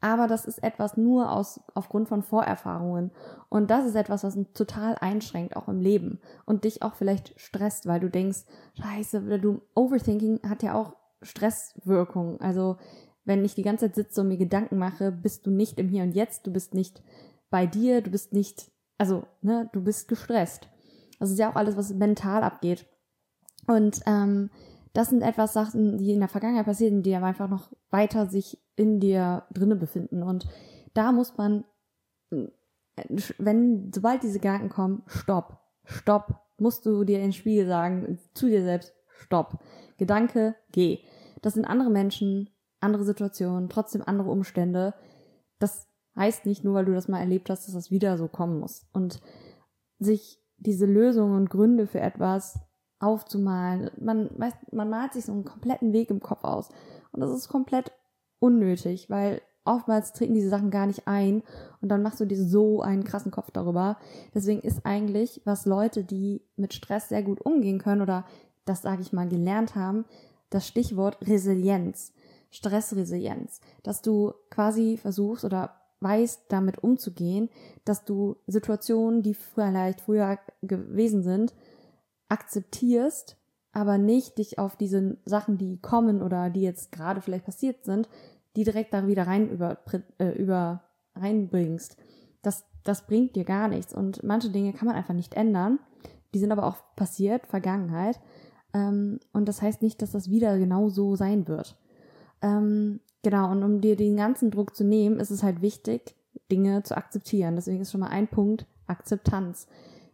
Aber 0.00 0.28
das 0.28 0.44
ist 0.44 0.62
etwas 0.62 0.96
nur 0.96 1.32
aus, 1.32 1.60
aufgrund 1.74 2.08
von 2.08 2.22
Vorerfahrungen. 2.22 3.10
Und 3.48 3.70
das 3.70 3.86
ist 3.86 3.96
etwas, 3.96 4.22
was 4.22 4.36
uns 4.36 4.52
total 4.52 4.94
einschränkt, 5.00 5.56
auch 5.56 5.68
im 5.68 5.80
Leben. 5.80 6.20
Und 6.44 6.64
dich 6.64 6.82
auch 6.82 6.94
vielleicht 6.94 7.38
stresst, 7.40 7.86
weil 7.86 7.98
du 7.98 8.08
denkst, 8.08 8.44
scheiße, 8.80 9.22
oder 9.24 9.38
du, 9.38 9.62
Overthinking 9.74 10.40
hat 10.48 10.62
ja 10.62 10.74
auch 10.74 10.94
Stresswirkungen. 11.22 12.40
Also, 12.40 12.76
wenn 13.24 13.44
ich 13.44 13.54
die 13.54 13.62
ganze 13.62 13.86
Zeit 13.86 13.96
sitze 13.96 14.20
und 14.20 14.28
mir 14.28 14.36
Gedanken 14.36 14.78
mache, 14.78 15.10
bist 15.10 15.46
du 15.46 15.50
nicht 15.50 15.78
im 15.78 15.88
Hier 15.88 16.04
und 16.04 16.12
Jetzt, 16.12 16.46
du 16.46 16.52
bist 16.52 16.74
nicht 16.74 17.02
bei 17.50 17.66
dir, 17.66 18.00
du 18.00 18.10
bist 18.10 18.32
nicht 18.32 18.70
also, 18.98 19.24
ne, 19.42 19.70
du 19.72 19.82
bist 19.82 20.08
gestresst. 20.08 20.68
Das 21.18 21.30
ist 21.30 21.38
ja 21.38 21.50
auch 21.50 21.56
alles, 21.56 21.76
was 21.76 21.94
mental 21.94 22.42
abgeht. 22.42 22.86
Und 23.66 24.00
ähm, 24.06 24.50
das 24.92 25.10
sind 25.10 25.22
etwas 25.22 25.52
Sachen, 25.52 25.98
die 25.98 26.12
in 26.12 26.20
der 26.20 26.28
Vergangenheit 26.28 26.66
passieren, 26.66 27.02
die 27.02 27.14
aber 27.14 27.26
einfach 27.26 27.48
noch 27.48 27.70
weiter 27.90 28.26
sich 28.26 28.58
in 28.76 29.00
dir 29.00 29.44
drinne 29.52 29.76
befinden. 29.76 30.22
Und 30.22 30.46
da 30.94 31.12
muss 31.12 31.36
man, 31.36 31.64
wenn, 33.38 33.92
sobald 33.94 34.22
diese 34.22 34.40
Gedanken 34.40 34.68
kommen, 34.68 35.02
stopp, 35.06 35.58
stopp, 35.84 36.40
musst 36.58 36.86
du 36.86 37.04
dir 37.04 37.20
ins 37.20 37.36
Spiegel 37.36 37.66
sagen, 37.66 38.18
zu 38.34 38.48
dir 38.48 38.62
selbst, 38.62 38.94
stopp. 39.08 39.62
Gedanke, 39.98 40.56
geh. 40.72 41.00
Das 41.42 41.54
sind 41.54 41.64
andere 41.64 41.90
Menschen, 41.90 42.50
andere 42.80 43.04
Situationen, 43.04 43.68
trotzdem 43.68 44.02
andere 44.04 44.30
Umstände. 44.30 44.94
Das 45.58 45.87
heißt 46.18 46.44
nicht 46.44 46.64
nur, 46.64 46.74
weil 46.74 46.84
du 46.84 46.92
das 46.92 47.08
mal 47.08 47.20
erlebt 47.20 47.48
hast, 47.48 47.66
dass 47.66 47.74
das 47.74 47.90
wieder 47.90 48.18
so 48.18 48.28
kommen 48.28 48.58
muss. 48.58 48.86
Und 48.92 49.20
sich 49.98 50.38
diese 50.58 50.86
Lösungen 50.86 51.36
und 51.36 51.50
Gründe 51.50 51.86
für 51.86 52.00
etwas 52.00 52.58
aufzumalen, 52.98 53.90
man, 53.98 54.28
man 54.72 54.90
malt 54.90 55.12
sich 55.12 55.24
so 55.24 55.32
einen 55.32 55.44
kompletten 55.44 55.92
Weg 55.92 56.10
im 56.10 56.20
Kopf 56.20 56.44
aus. 56.44 56.68
Und 57.12 57.20
das 57.20 57.30
ist 57.30 57.48
komplett 57.48 57.92
unnötig, 58.40 59.08
weil 59.08 59.40
oftmals 59.64 60.12
treten 60.12 60.34
diese 60.34 60.48
Sachen 60.48 60.70
gar 60.70 60.86
nicht 60.86 61.06
ein 61.06 61.42
und 61.80 61.90
dann 61.90 62.02
machst 62.02 62.20
du 62.20 62.24
dir 62.24 62.42
so 62.42 62.80
einen 62.80 63.04
krassen 63.04 63.30
Kopf 63.30 63.50
darüber. 63.50 63.98
Deswegen 64.34 64.60
ist 64.60 64.84
eigentlich, 64.84 65.42
was 65.44 65.66
Leute, 65.66 66.04
die 66.04 66.42
mit 66.56 66.74
Stress 66.74 67.08
sehr 67.08 67.22
gut 67.22 67.40
umgehen 67.40 67.78
können 67.78 68.02
oder 68.02 68.24
das 68.64 68.82
sage 68.82 69.02
ich 69.02 69.12
mal 69.12 69.28
gelernt 69.28 69.74
haben, 69.74 70.04
das 70.50 70.66
Stichwort 70.66 71.18
Resilienz, 71.26 72.12
Stressresilienz, 72.50 73.60
dass 73.82 74.02
du 74.02 74.32
quasi 74.50 74.96
versuchst 74.96 75.44
oder 75.44 75.74
weißt, 76.00 76.44
damit 76.48 76.82
umzugehen, 76.82 77.48
dass 77.84 78.04
du 78.04 78.36
Situationen, 78.46 79.22
die 79.22 79.34
vielleicht 79.34 80.00
früher 80.00 80.38
gewesen 80.62 81.22
sind, 81.22 81.54
akzeptierst, 82.28 83.36
aber 83.72 83.98
nicht 83.98 84.38
dich 84.38 84.58
auf 84.58 84.76
diese 84.76 85.16
Sachen, 85.24 85.58
die 85.58 85.78
kommen 85.80 86.22
oder 86.22 86.50
die 86.50 86.62
jetzt 86.62 86.92
gerade 86.92 87.20
vielleicht 87.20 87.44
passiert 87.44 87.84
sind, 87.84 88.08
die 88.56 88.64
direkt 88.64 88.92
da 88.94 89.06
wieder 89.06 89.26
rein 89.26 89.48
über, 89.50 89.78
äh, 90.18 90.30
über 90.30 90.82
reinbringst. 91.14 91.96
Das, 92.42 92.64
das 92.84 93.06
bringt 93.06 93.36
dir 93.36 93.44
gar 93.44 93.68
nichts. 93.68 93.94
Und 93.94 94.22
manche 94.22 94.50
Dinge 94.50 94.72
kann 94.72 94.86
man 94.86 94.96
einfach 94.96 95.14
nicht 95.14 95.34
ändern. 95.34 95.78
Die 96.34 96.38
sind 96.38 96.52
aber 96.52 96.66
auch 96.66 96.76
passiert, 96.96 97.46
Vergangenheit. 97.46 98.20
Ähm, 98.74 99.20
und 99.32 99.46
das 99.48 99.62
heißt 99.62 99.82
nicht, 99.82 100.02
dass 100.02 100.12
das 100.12 100.30
wieder 100.30 100.58
genau 100.58 100.88
so 100.88 101.16
sein 101.16 101.48
wird. 101.48 101.76
Ähm, 102.42 103.00
Genau, 103.22 103.50
und 103.50 103.62
um 103.62 103.80
dir 103.80 103.96
den 103.96 104.16
ganzen 104.16 104.50
Druck 104.50 104.76
zu 104.76 104.84
nehmen, 104.84 105.18
ist 105.18 105.30
es 105.30 105.42
halt 105.42 105.60
wichtig, 105.60 106.14
Dinge 106.50 106.82
zu 106.82 106.96
akzeptieren. 106.96 107.56
Deswegen 107.56 107.80
ist 107.80 107.90
schon 107.90 108.00
mal 108.00 108.08
ein 108.10 108.28
Punkt 108.28 108.66
Akzeptanz. 108.86 109.66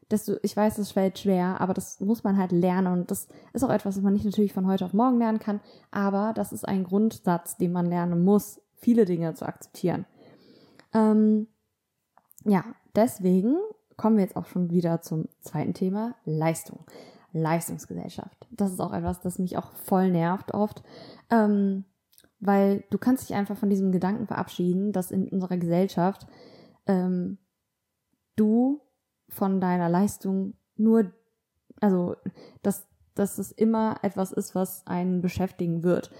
Dass 0.08 0.24
du, 0.26 0.38
ich 0.42 0.56
weiß, 0.56 0.76
das 0.76 0.92
fällt 0.92 1.18
schwer, 1.18 1.60
aber 1.60 1.74
das 1.74 2.00
muss 2.00 2.24
man 2.24 2.38
halt 2.38 2.52
lernen 2.52 2.92
und 2.92 3.10
das 3.10 3.28
ist 3.52 3.64
auch 3.64 3.70
etwas, 3.70 3.96
was 3.96 4.02
man 4.02 4.12
nicht 4.12 4.24
natürlich 4.24 4.52
von 4.52 4.66
heute 4.66 4.84
auf 4.84 4.92
morgen 4.92 5.18
lernen 5.18 5.38
kann, 5.38 5.60
aber 5.90 6.32
das 6.34 6.52
ist 6.52 6.68
ein 6.68 6.84
Grundsatz, 6.84 7.56
den 7.56 7.72
man 7.72 7.86
lernen 7.86 8.22
muss, 8.22 8.60
viele 8.74 9.06
Dinge 9.06 9.32
zu 9.34 9.46
akzeptieren. 9.46 10.04
Ähm, 10.92 11.46
ja, 12.44 12.64
deswegen 12.94 13.56
kommen 13.96 14.16
wir 14.16 14.24
jetzt 14.24 14.36
auch 14.36 14.46
schon 14.46 14.70
wieder 14.70 15.00
zum 15.00 15.28
zweiten 15.40 15.72
Thema, 15.72 16.14
Leistung. 16.24 16.80
Leistungsgesellschaft. 17.32 18.46
Das 18.50 18.72
ist 18.72 18.80
auch 18.80 18.92
etwas, 18.92 19.20
das 19.20 19.38
mich 19.38 19.58
auch 19.58 19.72
voll 19.72 20.10
nervt 20.10 20.54
oft. 20.54 20.82
Ähm, 21.30 21.84
weil 22.46 22.84
du 22.90 22.98
kannst 22.98 23.28
dich 23.28 23.36
einfach 23.36 23.56
von 23.56 23.70
diesem 23.70 23.92
Gedanken 23.92 24.26
verabschieden, 24.26 24.92
dass 24.92 25.10
in 25.10 25.28
unserer 25.28 25.56
Gesellschaft 25.56 26.26
ähm, 26.86 27.38
du 28.36 28.80
von 29.28 29.60
deiner 29.60 29.88
Leistung 29.88 30.54
nur, 30.76 31.12
also 31.80 32.16
dass, 32.62 32.86
dass 33.14 33.38
es 33.38 33.52
immer 33.52 33.96
etwas 34.02 34.32
ist, 34.32 34.54
was 34.54 34.86
einen 34.86 35.20
beschäftigen 35.20 35.82
wird. 35.82 36.10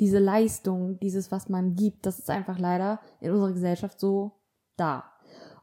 Diese 0.00 0.18
Leistung, 0.18 0.98
dieses, 1.00 1.30
was 1.30 1.48
man 1.48 1.74
gibt, 1.74 2.06
das 2.06 2.18
ist 2.18 2.30
einfach 2.30 2.58
leider 2.58 3.00
in 3.20 3.30
unserer 3.30 3.52
Gesellschaft 3.52 4.00
so 4.00 4.32
da. 4.76 5.04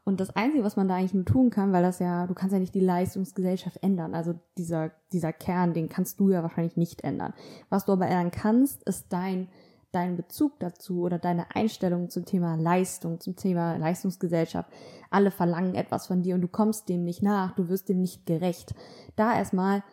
Und 0.04 0.18
das 0.20 0.34
Einzige, 0.34 0.64
was 0.64 0.76
man 0.76 0.88
da 0.88 0.96
eigentlich 0.96 1.14
nur 1.14 1.24
tun 1.24 1.50
kann, 1.50 1.72
weil 1.72 1.82
das 1.82 2.00
ja, 2.00 2.26
du 2.26 2.34
kannst 2.34 2.52
ja 2.52 2.58
nicht 2.58 2.74
die 2.74 2.80
Leistungsgesellschaft 2.80 3.82
ändern. 3.82 4.14
Also 4.14 4.34
dieser, 4.58 4.90
dieser 5.12 5.32
Kern, 5.32 5.74
den 5.74 5.88
kannst 5.88 6.18
du 6.18 6.30
ja 6.30 6.42
wahrscheinlich 6.42 6.76
nicht 6.76 7.04
ändern. 7.04 7.34
Was 7.68 7.84
du 7.84 7.92
aber 7.92 8.06
ändern 8.06 8.32
kannst, 8.32 8.82
ist 8.82 9.12
dein 9.12 9.48
dein 9.92 10.16
Bezug 10.16 10.58
dazu 10.58 11.02
oder 11.02 11.18
deine 11.18 11.54
Einstellung 11.54 12.08
zum 12.08 12.24
Thema 12.24 12.56
Leistung, 12.56 13.20
zum 13.20 13.36
Thema 13.36 13.76
Leistungsgesellschaft. 13.76 14.70
Alle 15.10 15.30
verlangen 15.30 15.74
etwas 15.74 16.06
von 16.06 16.22
dir 16.22 16.34
und 16.34 16.40
du 16.40 16.48
kommst 16.48 16.88
dem 16.88 17.04
nicht 17.04 17.22
nach, 17.22 17.54
du 17.54 17.68
wirst 17.68 17.88
dem 17.88 18.00
nicht 18.00 18.26
gerecht. 18.26 18.74
Da 19.16 19.36
erstmal 19.36 19.84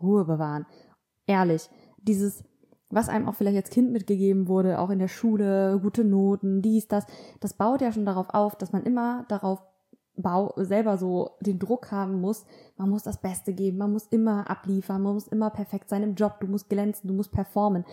Ruhe 0.00 0.24
bewahren. 0.24 0.66
Ehrlich, 1.26 1.68
dieses, 1.98 2.44
was 2.88 3.08
einem 3.08 3.28
auch 3.28 3.34
vielleicht 3.34 3.56
als 3.56 3.70
Kind 3.70 3.92
mitgegeben 3.92 4.48
wurde, 4.48 4.78
auch 4.78 4.90
in 4.90 5.00
der 5.00 5.08
Schule, 5.08 5.78
gute 5.82 6.04
Noten, 6.04 6.62
dies, 6.62 6.86
das, 6.88 7.04
das 7.40 7.54
baut 7.54 7.82
ja 7.82 7.92
schon 7.92 8.06
darauf 8.06 8.30
auf, 8.30 8.56
dass 8.56 8.72
man 8.72 8.84
immer 8.84 9.24
darauf 9.28 9.60
selber 10.56 10.98
so 10.98 11.30
den 11.40 11.58
Druck 11.58 11.90
haben 11.92 12.20
muss, 12.20 12.44
man 12.76 12.90
muss 12.90 13.02
das 13.02 13.22
Beste 13.22 13.54
geben, 13.54 13.78
man 13.78 13.92
muss 13.92 14.06
immer 14.08 14.50
abliefern, 14.50 15.02
man 15.02 15.14
muss 15.14 15.28
immer 15.28 15.48
perfekt 15.48 15.88
sein 15.88 16.02
im 16.02 16.14
Job, 16.14 16.40
du 16.40 16.46
musst 16.46 16.68
glänzen, 16.68 17.08
du 17.08 17.14
musst 17.14 17.32
performen 17.32 17.84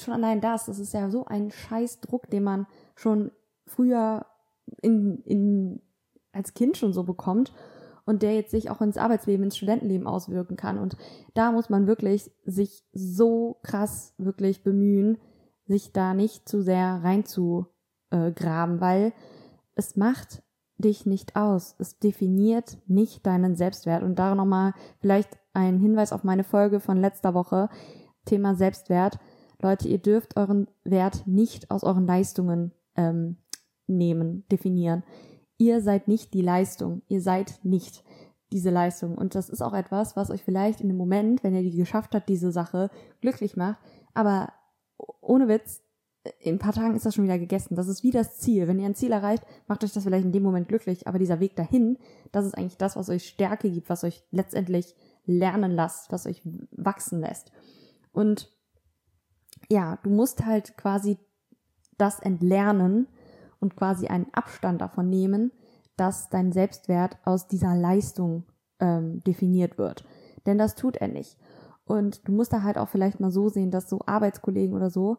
schon 0.00 0.14
allein 0.14 0.40
das, 0.40 0.66
das 0.66 0.78
ist 0.78 0.94
ja 0.94 1.10
so 1.10 1.24
ein 1.26 1.50
scheiß 1.50 2.00
Druck, 2.00 2.30
den 2.30 2.44
man 2.44 2.66
schon 2.94 3.30
früher 3.66 4.26
in, 4.82 5.22
in, 5.24 5.82
als 6.32 6.54
Kind 6.54 6.76
schon 6.76 6.92
so 6.92 7.04
bekommt 7.04 7.52
und 8.04 8.22
der 8.22 8.34
jetzt 8.34 8.50
sich 8.50 8.70
auch 8.70 8.80
ins 8.80 8.96
Arbeitsleben, 8.96 9.44
ins 9.44 9.56
Studentenleben 9.56 10.06
auswirken 10.06 10.56
kann. 10.56 10.78
Und 10.78 10.96
da 11.34 11.52
muss 11.52 11.68
man 11.68 11.86
wirklich 11.86 12.30
sich 12.44 12.82
so 12.92 13.58
krass 13.62 14.14
wirklich 14.16 14.62
bemühen, 14.62 15.18
sich 15.66 15.92
da 15.92 16.14
nicht 16.14 16.48
zu 16.48 16.62
sehr 16.62 17.00
reinzugraben, 17.02 18.80
weil 18.80 19.12
es 19.74 19.96
macht 19.96 20.42
dich 20.78 21.06
nicht 21.06 21.36
aus. 21.36 21.74
Es 21.78 21.98
definiert 21.98 22.78
nicht 22.86 23.26
deinen 23.26 23.56
Selbstwert. 23.56 24.02
Und 24.02 24.18
da 24.18 24.34
nochmal 24.34 24.72
vielleicht 25.00 25.36
ein 25.52 25.78
Hinweis 25.78 26.12
auf 26.12 26.24
meine 26.24 26.44
Folge 26.44 26.80
von 26.80 26.96
letzter 26.96 27.34
Woche, 27.34 27.68
Thema 28.24 28.54
Selbstwert. 28.54 29.18
Leute, 29.60 29.88
ihr 29.88 29.98
dürft 29.98 30.36
euren 30.36 30.68
Wert 30.84 31.26
nicht 31.26 31.70
aus 31.70 31.82
euren 31.84 32.06
Leistungen 32.06 32.72
ähm, 32.96 33.36
nehmen, 33.86 34.44
definieren. 34.50 35.02
Ihr 35.56 35.80
seid 35.80 36.06
nicht 36.06 36.34
die 36.34 36.42
Leistung. 36.42 37.02
Ihr 37.08 37.20
seid 37.20 37.60
nicht 37.64 38.04
diese 38.52 38.70
Leistung. 38.70 39.18
Und 39.18 39.34
das 39.34 39.48
ist 39.48 39.62
auch 39.62 39.74
etwas, 39.74 40.16
was 40.16 40.30
euch 40.30 40.42
vielleicht 40.42 40.80
in 40.80 40.88
dem 40.88 40.96
Moment, 40.96 41.42
wenn 41.42 41.54
ihr 41.54 41.62
die 41.62 41.76
geschafft 41.76 42.14
habt, 42.14 42.28
diese 42.28 42.52
Sache 42.52 42.90
glücklich 43.20 43.56
macht. 43.56 43.78
Aber 44.14 44.52
ohne 45.20 45.48
Witz, 45.48 45.82
in 46.40 46.56
ein 46.56 46.58
paar 46.58 46.72
Tagen 46.72 46.94
ist 46.94 47.06
das 47.06 47.14
schon 47.14 47.24
wieder 47.24 47.38
gegessen. 47.38 47.74
Das 47.74 47.88
ist 47.88 48.02
wie 48.02 48.10
das 48.10 48.38
Ziel. 48.38 48.68
Wenn 48.68 48.78
ihr 48.78 48.86
ein 48.86 48.94
Ziel 48.94 49.12
erreicht, 49.12 49.44
macht 49.66 49.82
euch 49.82 49.92
das 49.92 50.04
vielleicht 50.04 50.24
in 50.24 50.32
dem 50.32 50.42
Moment 50.42 50.68
glücklich. 50.68 51.06
Aber 51.06 51.18
dieser 51.18 51.40
Weg 51.40 51.56
dahin, 51.56 51.98
das 52.32 52.46
ist 52.46 52.56
eigentlich 52.56 52.76
das, 52.76 52.96
was 52.96 53.08
euch 53.08 53.26
Stärke 53.26 53.70
gibt, 53.70 53.90
was 53.90 54.04
euch 54.04 54.24
letztendlich 54.30 54.94
lernen 55.26 55.72
lasst, 55.72 56.12
was 56.12 56.26
euch 56.26 56.42
wachsen 56.70 57.20
lässt. 57.20 57.52
Und 58.12 58.50
ja, 59.68 59.98
du 60.02 60.10
musst 60.10 60.44
halt 60.44 60.76
quasi 60.76 61.18
das 61.96 62.20
entlernen 62.20 63.08
und 63.60 63.76
quasi 63.76 64.06
einen 64.06 64.26
Abstand 64.32 64.80
davon 64.80 65.10
nehmen, 65.10 65.52
dass 65.96 66.28
dein 66.30 66.52
Selbstwert 66.52 67.18
aus 67.24 67.48
dieser 67.48 67.74
Leistung 67.74 68.44
ähm, 68.80 69.22
definiert 69.24 69.78
wird. 69.78 70.04
Denn 70.46 70.58
das 70.58 70.76
tut 70.76 70.96
er 70.96 71.08
nicht. 71.08 71.36
Und 71.84 72.26
du 72.28 72.32
musst 72.32 72.52
da 72.52 72.62
halt 72.62 72.78
auch 72.78 72.88
vielleicht 72.88 73.18
mal 73.18 73.32
so 73.32 73.48
sehen, 73.48 73.70
dass 73.70 73.88
so 73.88 74.00
Arbeitskollegen 74.06 74.76
oder 74.76 74.90
so, 74.90 75.16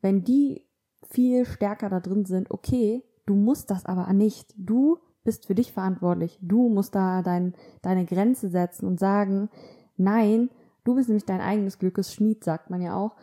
wenn 0.00 0.24
die 0.24 0.66
viel 1.10 1.44
stärker 1.44 1.88
da 1.88 2.00
drin 2.00 2.24
sind, 2.24 2.50
okay, 2.50 3.04
du 3.26 3.34
musst 3.34 3.70
das 3.70 3.86
aber 3.86 4.12
nicht. 4.12 4.54
Du 4.56 4.98
bist 5.22 5.46
für 5.46 5.54
dich 5.54 5.72
verantwortlich. 5.72 6.38
Du 6.40 6.68
musst 6.68 6.94
da 6.94 7.22
dein, 7.22 7.54
deine 7.82 8.06
Grenze 8.06 8.48
setzen 8.48 8.86
und 8.86 8.98
sagen, 8.98 9.50
nein, 9.96 10.50
du 10.84 10.94
bist 10.94 11.08
nämlich 11.08 11.26
dein 11.26 11.40
eigenes 11.40 11.78
Glückes 11.78 12.14
Schmied, 12.14 12.42
sagt 12.42 12.70
man 12.70 12.80
ja 12.80 12.96
auch 12.96 13.14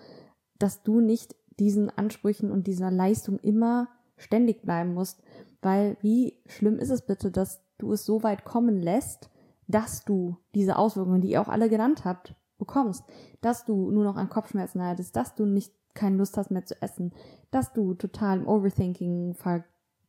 dass 0.60 0.84
du 0.84 1.00
nicht 1.00 1.36
diesen 1.60 1.90
Ansprüchen 1.90 2.52
und 2.52 2.68
dieser 2.68 2.92
Leistung 2.92 3.40
immer 3.40 3.90
ständig 4.18 4.62
bleiben 4.62 4.94
musst, 4.94 5.22
weil 5.62 5.98
wie 6.02 6.38
schlimm 6.46 6.80
ist 6.80 6.90
es 6.90 7.06
bitte, 7.06 7.32
dass 7.32 7.62
du 7.78 7.94
es 7.94 8.06
so 8.06 8.24
weit 8.24 8.46
kommen 8.46 8.82
lässt, 8.82 9.30
dass 9.68 10.06
du 10.06 10.38
diese 10.54 10.78
Auswirkungen, 10.78 11.22
die 11.22 11.32
ihr 11.32 11.42
auch 11.42 11.50
alle 11.50 11.70
genannt 11.70 12.06
habt, 12.06 12.36
bekommst, 12.58 13.04
dass 13.42 13.66
du 13.66 13.92
nur 13.92 14.04
noch 14.04 14.16
an 14.16 14.30
Kopfschmerzen 14.30 14.80
leidest, 14.80 15.16
dass 15.16 15.36
du 15.36 15.46
nicht 15.46 15.74
keine 15.94 16.18
Lust 16.18 16.38
hast 16.38 16.52
mehr 16.52 16.66
zu 16.66 16.82
essen, 16.82 17.14
dass 17.52 17.74
du 17.74 17.94
total 17.94 18.40
im 18.40 18.48
Overthinking 18.48 19.34
ver 19.34 19.64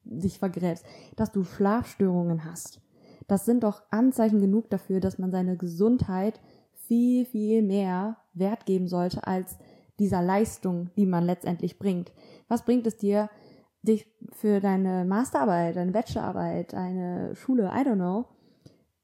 dich 0.04 0.38
vergräbst, 0.38 0.84
dass 1.16 1.32
du 1.32 1.42
Schlafstörungen 1.42 2.44
hast. 2.44 2.80
Das 3.26 3.44
sind 3.44 3.64
doch 3.64 3.82
Anzeichen 3.90 4.40
genug 4.40 4.70
dafür, 4.70 5.00
dass 5.00 5.18
man 5.18 5.32
seine 5.32 5.56
Gesundheit 5.56 6.40
viel, 6.74 7.24
viel 7.24 7.62
mehr 7.62 8.18
Wert 8.32 8.66
geben 8.66 8.86
sollte 8.86 9.26
als 9.26 9.58
dieser 9.98 10.22
Leistung, 10.22 10.90
die 10.96 11.06
man 11.06 11.24
letztendlich 11.24 11.78
bringt. 11.78 12.12
Was 12.48 12.64
bringt 12.64 12.86
es 12.86 12.96
dir, 12.96 13.30
dich 13.82 14.06
für 14.32 14.60
deine 14.60 15.04
Masterarbeit, 15.04 15.76
deine 15.76 15.92
Bachelorarbeit, 15.92 16.72
deine 16.72 17.34
Schule, 17.34 17.70
I 17.74 17.86
don't 17.86 17.94
know, 17.94 18.26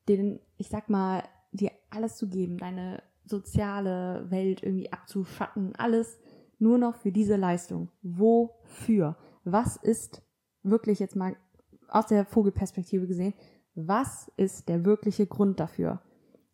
den, 0.08 0.40
ich 0.56 0.68
sag 0.68 0.88
mal, 0.88 1.22
dir 1.52 1.70
alles 1.90 2.16
zu 2.16 2.28
geben, 2.28 2.58
deine 2.58 3.02
soziale 3.24 4.30
Welt 4.30 4.62
irgendwie 4.62 4.92
abzuschatten, 4.92 5.74
alles 5.76 6.18
nur 6.58 6.78
noch 6.78 6.96
für 6.96 7.12
diese 7.12 7.36
Leistung. 7.36 7.90
Wofür? 8.02 9.16
Was 9.44 9.76
ist 9.76 10.22
wirklich 10.62 10.98
jetzt 10.98 11.16
mal 11.16 11.36
aus 11.88 12.06
der 12.06 12.24
Vogelperspektive 12.24 13.06
gesehen, 13.06 13.34
was 13.74 14.30
ist 14.36 14.68
der 14.68 14.84
wirkliche 14.84 15.26
Grund 15.26 15.60
dafür? 15.60 16.00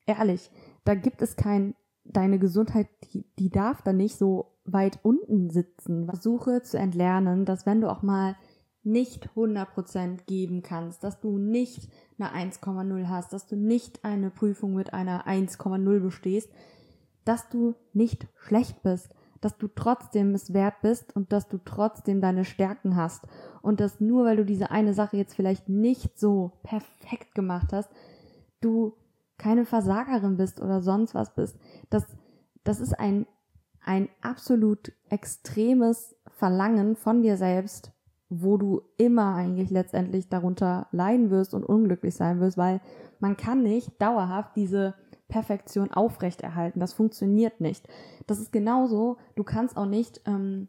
Ehrlich, 0.06 0.50
da 0.84 0.94
gibt 0.94 1.22
es 1.22 1.36
kein 1.36 1.74
deine 2.12 2.38
Gesundheit, 2.38 2.88
die, 3.12 3.24
die 3.38 3.50
darf 3.50 3.82
dann 3.82 3.96
nicht 3.96 4.16
so 4.16 4.52
weit 4.64 4.98
unten 5.02 5.50
sitzen. 5.50 6.06
Versuche 6.06 6.62
zu 6.62 6.78
entlernen, 6.78 7.44
dass 7.44 7.66
wenn 7.66 7.80
du 7.80 7.90
auch 7.90 8.02
mal 8.02 8.36
nicht 8.82 9.30
100% 9.36 10.24
geben 10.26 10.62
kannst, 10.62 11.04
dass 11.04 11.20
du 11.20 11.38
nicht 11.38 11.88
eine 12.18 12.32
1,0 12.32 13.08
hast, 13.08 13.32
dass 13.32 13.46
du 13.46 13.56
nicht 13.56 14.04
eine 14.04 14.30
Prüfung 14.30 14.74
mit 14.74 14.94
einer 14.94 15.26
1,0 15.26 16.00
bestehst, 16.00 16.50
dass 17.24 17.48
du 17.48 17.74
nicht 17.92 18.26
schlecht 18.36 18.82
bist, 18.82 19.10
dass 19.40 19.58
du 19.58 19.68
trotzdem 19.68 20.34
es 20.34 20.52
wert 20.52 20.80
bist 20.82 21.14
und 21.14 21.32
dass 21.32 21.48
du 21.48 21.58
trotzdem 21.58 22.20
deine 22.20 22.44
Stärken 22.44 22.96
hast 22.96 23.26
und 23.62 23.80
dass 23.80 24.00
nur 24.00 24.24
weil 24.24 24.36
du 24.36 24.44
diese 24.44 24.70
eine 24.70 24.94
Sache 24.94 25.16
jetzt 25.16 25.34
vielleicht 25.34 25.68
nicht 25.68 26.18
so 26.18 26.52
perfekt 26.62 27.34
gemacht 27.34 27.72
hast, 27.72 27.90
du 28.60 28.94
keine 29.38 29.64
Versagerin 29.64 30.36
bist 30.36 30.60
oder 30.60 30.82
sonst 30.82 31.14
was 31.14 31.34
bist. 31.34 31.56
Das, 31.90 32.04
das 32.64 32.80
ist 32.80 32.98
ein, 32.98 33.26
ein 33.82 34.08
absolut 34.20 34.92
extremes 35.08 36.16
Verlangen 36.26 36.96
von 36.96 37.22
dir 37.22 37.36
selbst, 37.36 37.92
wo 38.28 38.58
du 38.58 38.82
immer 38.98 39.34
eigentlich 39.34 39.70
letztendlich 39.70 40.28
darunter 40.28 40.88
leiden 40.92 41.30
wirst 41.30 41.54
und 41.54 41.64
unglücklich 41.64 42.14
sein 42.14 42.40
wirst, 42.40 42.58
weil 42.58 42.80
man 43.20 43.36
kann 43.36 43.62
nicht 43.62 44.00
dauerhaft 44.02 44.54
diese 44.56 44.94
Perfektion 45.28 45.92
aufrechterhalten. 45.92 46.80
Das 46.80 46.92
funktioniert 46.92 47.60
nicht. 47.60 47.88
Das 48.26 48.38
ist 48.38 48.52
genauso, 48.52 49.16
du 49.34 49.44
kannst 49.44 49.76
auch 49.76 49.86
nicht 49.86 50.20
ähm, 50.26 50.68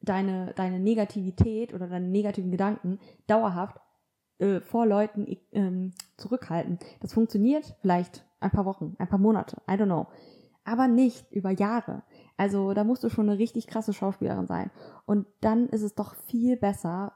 deine, 0.00 0.52
deine 0.54 0.80
Negativität 0.80 1.74
oder 1.74 1.86
deine 1.88 2.08
negativen 2.08 2.50
Gedanken 2.50 2.98
dauerhaft 3.26 3.78
äh, 4.38 4.60
vor 4.60 4.86
Leuten 4.86 5.26
ähm, 5.52 5.92
zurückhalten. 6.16 6.78
Das 7.00 7.14
funktioniert 7.14 7.74
vielleicht 7.80 8.24
ein 8.40 8.50
paar 8.50 8.64
Wochen, 8.64 8.94
ein 8.98 9.08
paar 9.08 9.18
Monate, 9.18 9.56
I 9.68 9.74
don't 9.74 9.86
know. 9.86 10.06
Aber 10.64 10.88
nicht 10.88 11.30
über 11.32 11.50
Jahre. 11.50 12.02
Also 12.36 12.74
da 12.74 12.84
musst 12.84 13.04
du 13.04 13.08
schon 13.08 13.28
eine 13.28 13.38
richtig 13.38 13.66
krasse 13.66 13.92
Schauspielerin 13.92 14.46
sein. 14.46 14.70
Und 15.06 15.26
dann 15.40 15.68
ist 15.68 15.82
es 15.82 15.94
doch 15.94 16.14
viel 16.14 16.56
besser, 16.56 17.12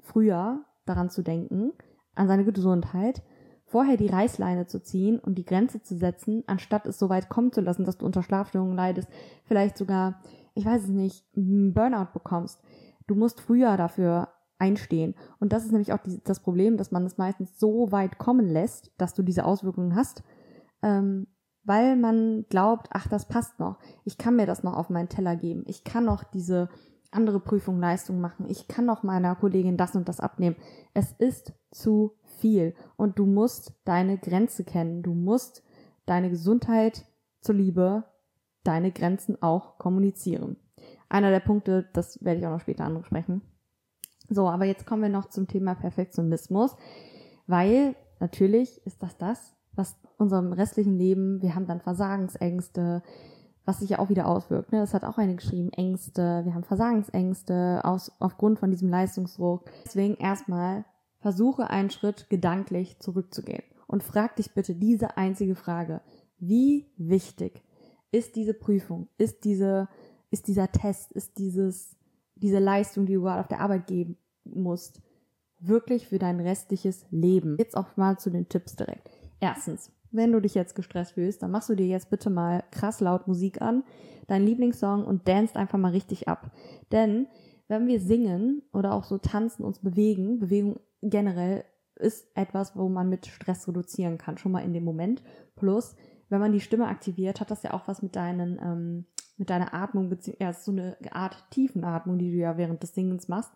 früher 0.00 0.64
daran 0.86 1.10
zu 1.10 1.22
denken, 1.22 1.72
an 2.14 2.28
seine 2.28 2.44
Gesundheit, 2.44 3.22
vorher 3.66 3.96
die 3.96 4.08
Reißleine 4.08 4.66
zu 4.66 4.82
ziehen 4.82 5.18
und 5.18 5.36
die 5.36 5.44
Grenze 5.44 5.82
zu 5.82 5.96
setzen, 5.96 6.44
anstatt 6.46 6.86
es 6.86 6.98
so 6.98 7.08
weit 7.08 7.28
kommen 7.28 7.52
zu 7.52 7.60
lassen, 7.60 7.84
dass 7.84 7.98
du 7.98 8.06
unter 8.06 8.22
Schlafstörungen 8.22 8.76
leidest, 8.76 9.08
vielleicht 9.44 9.78
sogar, 9.78 10.20
ich 10.54 10.64
weiß 10.64 10.82
es 10.82 10.88
nicht, 10.88 11.24
Burnout 11.34 12.12
bekommst. 12.12 12.62
Du 13.06 13.14
musst 13.14 13.40
früher 13.40 13.76
dafür 13.76 14.28
einstehen. 14.62 15.14
Und 15.40 15.52
das 15.52 15.64
ist 15.64 15.72
nämlich 15.72 15.92
auch 15.92 15.98
die, 15.98 16.22
das 16.24 16.40
Problem, 16.40 16.76
dass 16.76 16.90
man 16.90 17.04
es 17.04 17.18
meistens 17.18 17.58
so 17.58 17.92
weit 17.92 18.18
kommen 18.18 18.48
lässt, 18.48 18.92
dass 18.96 19.14
du 19.14 19.22
diese 19.22 19.44
Auswirkungen 19.44 19.94
hast, 19.94 20.22
ähm, 20.82 21.26
weil 21.64 21.96
man 21.96 22.46
glaubt, 22.48 22.88
ach, 22.92 23.08
das 23.08 23.28
passt 23.28 23.58
noch. 23.60 23.78
Ich 24.04 24.18
kann 24.18 24.36
mir 24.36 24.46
das 24.46 24.62
noch 24.62 24.76
auf 24.76 24.90
meinen 24.90 25.08
Teller 25.08 25.36
geben. 25.36 25.64
Ich 25.66 25.84
kann 25.84 26.04
noch 26.04 26.24
diese 26.24 26.68
andere 27.10 27.40
Prüfung 27.40 27.78
Leistung 27.78 28.20
machen. 28.20 28.46
Ich 28.48 28.68
kann 28.68 28.86
noch 28.86 29.02
meiner 29.02 29.34
Kollegin 29.36 29.76
das 29.76 29.94
und 29.94 30.08
das 30.08 30.20
abnehmen. 30.20 30.56
Es 30.94 31.12
ist 31.12 31.52
zu 31.70 32.14
viel 32.38 32.74
und 32.96 33.18
du 33.18 33.26
musst 33.26 33.74
deine 33.84 34.16
Grenze 34.18 34.64
kennen. 34.64 35.02
Du 35.02 35.12
musst 35.12 35.62
deine 36.06 36.30
Gesundheit 36.30 37.04
zuliebe 37.40 38.04
deine 38.64 38.92
Grenzen 38.92 39.40
auch 39.42 39.78
kommunizieren. 39.78 40.56
Einer 41.08 41.30
der 41.30 41.40
Punkte, 41.40 41.88
das 41.92 42.24
werde 42.24 42.40
ich 42.40 42.46
auch 42.46 42.52
noch 42.52 42.60
später 42.60 42.84
ansprechen, 42.84 43.42
so, 44.34 44.48
aber 44.48 44.64
jetzt 44.64 44.86
kommen 44.86 45.02
wir 45.02 45.08
noch 45.08 45.28
zum 45.28 45.46
Thema 45.46 45.74
Perfektionismus, 45.74 46.76
weil 47.46 47.94
natürlich 48.20 48.84
ist 48.86 49.02
das 49.02 49.16
das, 49.16 49.54
was 49.74 49.96
unserem 50.18 50.52
restlichen 50.52 50.96
Leben, 50.96 51.42
wir 51.42 51.54
haben 51.54 51.66
dann 51.66 51.80
Versagensängste, 51.80 53.02
was 53.64 53.80
sich 53.80 53.90
ja 53.90 53.98
auch 53.98 54.08
wieder 54.08 54.26
auswirkt. 54.26 54.72
Ne? 54.72 54.80
Das 54.80 54.94
hat 54.94 55.04
auch 55.04 55.18
eine 55.18 55.36
geschrieben, 55.36 55.70
Ängste, 55.72 56.42
wir 56.44 56.54
haben 56.54 56.64
Versagensängste 56.64 57.80
aus, 57.84 58.12
aufgrund 58.18 58.58
von 58.58 58.70
diesem 58.70 58.88
Leistungsdruck. 58.88 59.70
Deswegen 59.84 60.14
erstmal 60.16 60.84
versuche 61.20 61.70
einen 61.70 61.90
Schritt 61.90 62.28
gedanklich 62.28 62.98
zurückzugehen 62.98 63.62
und 63.86 64.02
frag 64.02 64.36
dich 64.36 64.54
bitte 64.54 64.74
diese 64.74 65.16
einzige 65.16 65.54
Frage. 65.54 66.00
Wie 66.38 66.88
wichtig 66.96 67.62
ist 68.10 68.36
diese 68.36 68.54
Prüfung, 68.54 69.08
ist 69.16 69.44
diese, 69.44 69.88
ist 70.30 70.48
dieser 70.48 70.70
Test, 70.72 71.12
ist 71.12 71.38
dieses, 71.38 71.96
diese 72.34 72.58
Leistung, 72.58 73.06
die 73.06 73.14
du 73.14 73.22
gerade 73.22 73.40
auf 73.40 73.48
der 73.48 73.60
Arbeit 73.60 73.86
geben 73.86 74.18
musst, 74.44 75.00
wirklich 75.58 76.08
für 76.08 76.18
dein 76.18 76.40
restliches 76.40 77.06
Leben? 77.10 77.56
Jetzt 77.58 77.76
auch 77.76 77.96
mal 77.96 78.18
zu 78.18 78.30
den 78.30 78.48
Tipps 78.48 78.76
direkt. 78.76 79.10
Erstens, 79.40 79.92
wenn 80.10 80.32
du 80.32 80.40
dich 80.40 80.54
jetzt 80.54 80.74
gestresst 80.74 81.12
fühlst, 81.12 81.42
dann 81.42 81.50
machst 81.50 81.68
du 81.68 81.74
dir 81.74 81.86
jetzt 81.86 82.10
bitte 82.10 82.30
mal 82.30 82.64
krass 82.70 83.00
laut 83.00 83.26
Musik 83.26 83.62
an, 83.62 83.82
deinen 84.28 84.46
Lieblingssong 84.46 85.04
und 85.04 85.26
danst 85.26 85.56
einfach 85.56 85.78
mal 85.78 85.92
richtig 85.92 86.28
ab. 86.28 86.50
Denn 86.92 87.26
wenn 87.68 87.86
wir 87.86 88.00
singen 88.00 88.62
oder 88.72 88.92
auch 88.92 89.04
so 89.04 89.18
tanzen, 89.18 89.64
uns 89.64 89.78
bewegen, 89.78 90.38
Bewegung 90.38 90.80
generell 91.00 91.64
ist 91.96 92.26
etwas, 92.34 92.76
wo 92.76 92.88
man 92.88 93.08
mit 93.08 93.26
Stress 93.26 93.66
reduzieren 93.66 94.18
kann, 94.18 94.38
schon 94.38 94.52
mal 94.52 94.64
in 94.64 94.72
dem 94.72 94.84
Moment. 94.84 95.22
Plus, 95.56 95.96
wenn 96.28 96.40
man 96.40 96.52
die 96.52 96.60
Stimme 96.60 96.88
aktiviert, 96.88 97.40
hat 97.40 97.50
das 97.50 97.62
ja 97.62 97.72
auch 97.72 97.88
was 97.88 98.02
mit 98.02 98.16
deinen, 98.16 98.58
ähm, 98.62 99.06
mit 99.36 99.50
deiner 99.50 99.74
Atmung, 99.74 100.08
beziehungsweise 100.08 100.44
ja, 100.44 100.52
so 100.52 100.72
eine 100.72 100.96
Art 101.12 101.50
Tiefenatmung, 101.50 102.18
die 102.18 102.30
du 102.30 102.36
ja 102.36 102.56
während 102.56 102.82
des 102.82 102.94
Singens 102.94 103.28
machst. 103.28 103.52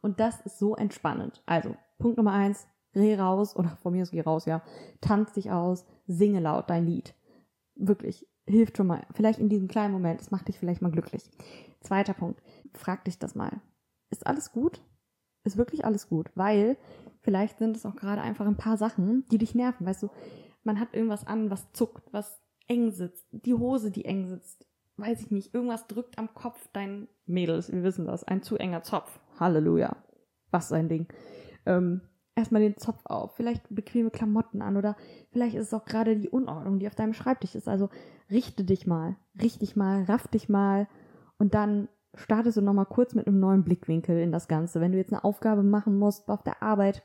Und 0.00 0.20
das 0.20 0.40
ist 0.42 0.58
so 0.58 0.76
entspannend. 0.76 1.42
Also, 1.46 1.76
Punkt 1.98 2.16
Nummer 2.16 2.32
eins, 2.32 2.66
Geh 2.92 3.14
raus, 3.14 3.54
oder 3.54 3.76
von 3.82 3.92
mir 3.92 4.02
aus 4.02 4.10
geh 4.10 4.20
raus, 4.20 4.46
ja. 4.46 4.62
Tanz 5.00 5.32
dich 5.32 5.50
aus, 5.50 5.86
singe 6.06 6.40
laut 6.40 6.68
dein 6.68 6.86
Lied. 6.86 7.14
Wirklich, 7.76 8.26
hilft 8.46 8.76
schon 8.76 8.88
mal. 8.88 9.06
Vielleicht 9.12 9.38
in 9.38 9.48
diesem 9.48 9.68
kleinen 9.68 9.92
Moment, 9.92 10.20
es 10.20 10.30
macht 10.30 10.48
dich 10.48 10.58
vielleicht 10.58 10.82
mal 10.82 10.90
glücklich. 10.90 11.30
Zweiter 11.80 12.14
Punkt, 12.14 12.42
frag 12.74 13.04
dich 13.04 13.18
das 13.18 13.34
mal. 13.34 13.60
Ist 14.10 14.26
alles 14.26 14.50
gut? 14.50 14.82
Ist 15.44 15.56
wirklich 15.56 15.84
alles 15.84 16.08
gut? 16.08 16.30
Weil 16.34 16.76
vielleicht 17.20 17.58
sind 17.58 17.76
es 17.76 17.86
auch 17.86 17.94
gerade 17.94 18.22
einfach 18.22 18.46
ein 18.46 18.56
paar 18.56 18.76
Sachen, 18.76 19.24
die 19.30 19.38
dich 19.38 19.54
nerven. 19.54 19.86
Weißt 19.86 20.02
du, 20.02 20.10
man 20.64 20.80
hat 20.80 20.92
irgendwas 20.92 21.26
an, 21.26 21.48
was 21.48 21.72
zuckt, 21.72 22.12
was 22.12 22.42
eng 22.66 22.90
sitzt. 22.90 23.26
Die 23.30 23.54
Hose, 23.54 23.92
die 23.92 24.04
eng 24.04 24.26
sitzt. 24.26 24.66
Weiß 24.96 25.22
ich 25.22 25.30
nicht. 25.30 25.54
Irgendwas 25.54 25.86
drückt 25.86 26.18
am 26.18 26.34
Kopf 26.34 26.68
dein 26.72 27.08
Mädels. 27.24 27.72
Wir 27.72 27.82
wissen 27.84 28.04
das. 28.04 28.24
Ein 28.24 28.42
zu 28.42 28.56
enger 28.58 28.82
Zopf. 28.82 29.20
Halleluja. 29.40 29.96
Was 30.50 30.72
ein 30.72 30.88
Ding. 30.88 31.08
Ähm, 31.66 32.02
erstmal 32.34 32.62
den 32.62 32.76
Zopf 32.76 33.02
auf, 33.04 33.36
vielleicht 33.36 33.62
bequeme 33.74 34.10
Klamotten 34.10 34.62
an 34.62 34.76
oder 34.76 34.96
vielleicht 35.30 35.54
ist 35.54 35.68
es 35.68 35.74
auch 35.74 35.84
gerade 35.84 36.16
die 36.16 36.28
Unordnung, 36.28 36.78
die 36.78 36.86
auf 36.86 36.94
deinem 36.94 37.12
Schreibtisch 37.12 37.54
ist. 37.54 37.68
Also 37.68 37.88
richte 38.30 38.64
dich 38.64 38.86
mal, 38.86 39.16
richte 39.40 39.60
dich 39.60 39.76
mal, 39.76 40.04
raff 40.04 40.28
dich 40.28 40.48
mal 40.48 40.88
und 41.38 41.54
dann 41.54 41.88
startest 42.14 42.56
du 42.56 42.62
nochmal 42.62 42.86
kurz 42.86 43.14
mit 43.14 43.26
einem 43.26 43.40
neuen 43.40 43.64
Blickwinkel 43.64 44.18
in 44.18 44.32
das 44.32 44.48
Ganze. 44.48 44.80
Wenn 44.80 44.92
du 44.92 44.98
jetzt 44.98 45.12
eine 45.12 45.24
Aufgabe 45.24 45.62
machen 45.62 45.98
musst 45.98 46.28
auf 46.28 46.42
der 46.42 46.62
Arbeit, 46.62 47.02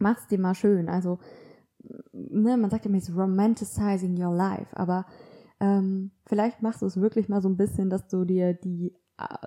mach's 0.00 0.26
dir 0.26 0.38
mal 0.38 0.54
schön. 0.54 0.88
Also, 0.88 1.18
ne, 2.12 2.56
man 2.56 2.70
sagt 2.70 2.84
ja 2.84 2.88
immer, 2.88 2.98
it's 2.98 3.14
romanticizing 3.14 4.20
your 4.20 4.34
life, 4.34 4.76
aber 4.76 5.06
ähm, 5.60 6.10
vielleicht 6.26 6.62
machst 6.62 6.82
du 6.82 6.86
es 6.86 7.00
wirklich 7.00 7.28
mal 7.28 7.40
so 7.40 7.48
ein 7.48 7.56
bisschen, 7.56 7.90
dass 7.90 8.08
du 8.08 8.24
dir 8.24 8.54
die, 8.54 8.96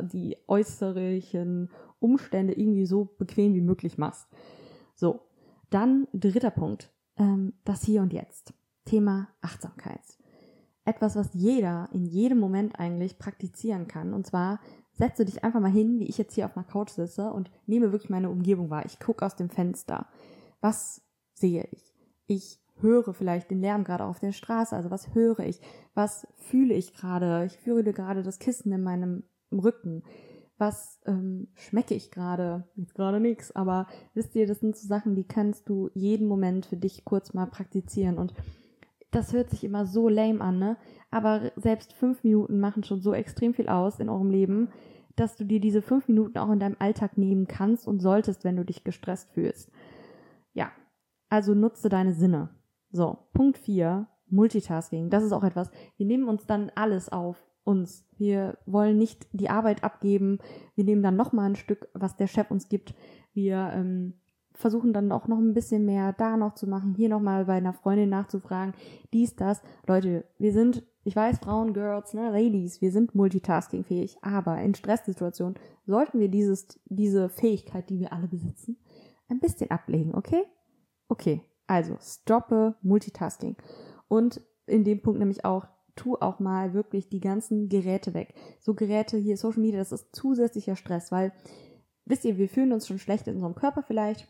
die 0.02 0.38
äußerlichen 0.48 1.70
Umstände 2.00 2.54
irgendwie 2.54 2.86
so 2.86 3.06
bequem 3.18 3.54
wie 3.54 3.62
möglich 3.62 3.98
machst. 3.98 4.28
So, 4.96 5.22
dann 5.70 6.08
dritter 6.14 6.52
Punkt, 6.52 6.92
ähm, 7.18 7.54
das 7.64 7.84
Hier 7.84 8.02
und 8.02 8.14
Jetzt. 8.14 8.54
Thema 8.86 9.30
Achtsamkeit. 9.42 10.02
Etwas, 10.86 11.16
was 11.16 11.34
jeder 11.34 11.90
in 11.92 12.06
jedem 12.06 12.40
Moment 12.40 12.80
eigentlich 12.80 13.18
praktizieren 13.18 13.88
kann. 13.88 14.14
Und 14.14 14.28
zwar 14.28 14.60
setze 14.92 15.26
dich 15.26 15.44
einfach 15.44 15.60
mal 15.60 15.72
hin, 15.72 16.00
wie 16.00 16.08
ich 16.08 16.18
jetzt 16.18 16.36
hier 16.36 16.46
auf 16.46 16.56
einer 16.56 16.66
Couch 16.66 16.92
sitze 16.92 17.32
und 17.32 17.50
nehme 17.66 17.92
wirklich 17.92 18.12
meine 18.12 18.30
Umgebung 18.30 18.70
wahr. 18.70 18.86
Ich 18.86 19.00
gucke 19.00 19.26
aus 19.26 19.36
dem 19.36 19.50
Fenster. 19.50 20.08
Was 20.62 21.02
sehe 21.34 21.68
ich? 21.72 21.96
Ich 22.28 22.60
höre 22.80 23.14
vielleicht 23.14 23.50
den 23.50 23.62
Lärm 23.62 23.84
gerade 23.84 24.04
auf 24.04 24.20
der 24.20 24.32
Straße. 24.32 24.76
Also 24.76 24.92
was 24.92 25.16
höre 25.16 25.40
ich? 25.40 25.60
Was 25.96 26.28
fühle 26.36 26.76
ich 26.76 26.94
gerade? 26.94 27.46
Ich 27.46 27.58
fühle 27.58 27.92
gerade 27.92 28.22
das 28.22 28.40
Kissen 28.40 28.72
in 28.72 28.84
meinem 28.84 29.24
Rücken 29.60 30.04
was 30.58 31.02
ähm, 31.06 31.48
schmecke 31.56 31.94
ich 31.94 32.12
gerade? 32.12 32.68
Jetzt 32.76 32.96
gerade 32.96 33.20
nichts, 33.20 33.54
aber 33.56 33.88
wisst 34.14 34.36
ihr, 34.36 34.48
das 34.48 34.60
sind 34.60 34.76
so 34.76 34.88
Sachen, 34.88 35.16
die 35.16 35.26
kannst 35.26 35.68
du 35.68 35.90
jeden 35.94 36.28
Moment 36.28 36.66
für 36.66 36.78
dich 36.78 37.04
kurz 37.04 37.34
mal 37.34 37.46
praktizieren 37.46 38.18
und 38.18 38.34
das 39.12 39.34
hört 39.34 39.50
sich 39.50 39.64
immer 39.64 39.86
so 39.86 40.10
lame 40.10 40.42
an, 40.42 40.60
ne? 40.60 40.78
Aber 41.10 41.52
selbst 41.56 41.94
fünf 41.94 42.24
Minuten 42.24 42.60
machen 42.60 42.84
schon 42.84 43.02
so 43.02 43.14
extrem 43.14 43.54
viel 43.54 43.70
aus 43.70 44.00
in 44.00 44.10
eurem 44.10 44.30
Leben, 44.30 44.70
dass 45.16 45.38
du 45.38 45.46
dir 45.46 45.62
diese 45.62 45.82
fünf 45.82 46.08
Minuten 46.10 46.38
auch 46.38 46.52
in 46.52 46.60
deinem 46.60 46.76
Alltag 46.80 47.18
nehmen 47.18 47.48
kannst 47.48 47.88
und 47.88 48.00
solltest, 48.00 48.44
wenn 48.44 48.58
du 48.58 48.66
dich 48.66 48.84
gestresst 48.84 49.30
fühlst. 49.32 49.72
Ja, 50.54 50.72
also 51.30 51.54
nutze 51.54 51.88
deine 51.88 52.14
Sinne. 52.14 52.50
So, 52.92 53.18
Punkt 53.34 53.58
vier 53.58 54.08
Multitasking. 54.28 55.10
Das 55.10 55.24
ist 55.24 55.32
auch 55.32 55.44
etwas. 55.44 55.72
Wir 55.96 56.06
nehmen 56.06 56.28
uns 56.28 56.46
dann 56.46 56.72
alles 56.76 57.10
auf 57.10 57.38
uns. 57.66 58.06
Wir 58.18 58.58
wollen 58.66 58.98
nicht 58.98 59.28
die 59.34 59.50
Arbeit 59.50 59.84
abgeben. 59.84 60.40
Wir 60.76 60.86
nehmen 60.86 61.04
dann 61.04 61.18
nochmal 61.18 61.50
ein 61.50 61.56
Stück, 61.58 61.90
was 61.94 62.16
der 62.16 62.28
Chef 62.28 62.50
uns 62.50 62.70
gibt. 62.70 62.96
Wir 63.34 63.72
ähm, 63.74 64.14
versuchen 64.56 64.94
dann 64.94 65.12
auch 65.12 65.28
noch 65.28 65.38
ein 65.38 65.54
bisschen 65.54 65.86
mehr 65.86 66.14
da 66.14 66.38
noch 66.38 66.56
zu 66.56 66.68
machen, 66.68 66.96
hier 66.96 67.10
nochmal 67.10 67.46
bei 67.46 67.54
einer 67.54 67.74
Freundin 67.74 68.10
nachzufragen, 68.10 68.74
dies, 69.14 69.36
das. 69.36 69.62
Leute, 69.88 70.26
wir 70.38 70.54
sind, 70.54 70.84
ich 71.04 71.16
weiß, 71.16 71.40
Frauen, 71.40 71.74
Girls, 71.74 72.14
ne, 72.14 72.32
Ladies, 72.32 72.82
wir 72.82 72.92
sind 72.92 73.16
multitaskingfähig, 73.16 74.18
aber 74.22 74.60
in 74.62 74.74
Stresssituationen 74.74 75.56
sollten 75.86 76.20
wir 76.20 76.30
dieses, 76.30 76.80
diese 76.86 77.30
Fähigkeit, 77.30 77.90
die 77.90 78.00
wir 78.00 78.14
alle 78.14 78.28
besitzen, 78.28 78.78
ein 79.28 79.40
bisschen 79.40 79.72
ablegen, 79.72 80.16
okay? 80.16 80.44
Okay, 81.08 81.42
also 81.68 81.98
stoppe 82.02 82.76
Multitasking. 82.82 83.56
Und 84.08 84.42
in 84.68 84.84
dem 84.84 85.02
Punkt 85.02 85.20
nämlich 85.20 85.46
auch 85.46 85.68
tu 85.96 86.16
auch 86.16 86.40
mal 86.40 86.74
wirklich 86.74 87.10
die 87.10 87.20
ganzen 87.20 87.70
Geräte 87.70 88.14
weg. 88.14 88.34
So 88.60 88.74
Geräte 88.74 89.18
hier, 89.18 89.38
Social 89.38 89.62
Media, 89.62 89.80
das 89.80 89.92
ist 89.92 90.16
zusätzlicher 90.16 90.76
Stress, 90.76 91.12
weil, 91.12 91.32
wisst 92.06 92.26
ihr, 92.26 92.38
wir 92.38 92.50
fühlen 92.50 92.74
uns 92.74 92.88
schon 92.88 93.00
schlecht 93.00 93.28
in 93.28 93.36
unserem 93.36 93.56
Körper 93.56 93.84
vielleicht, 93.84 94.28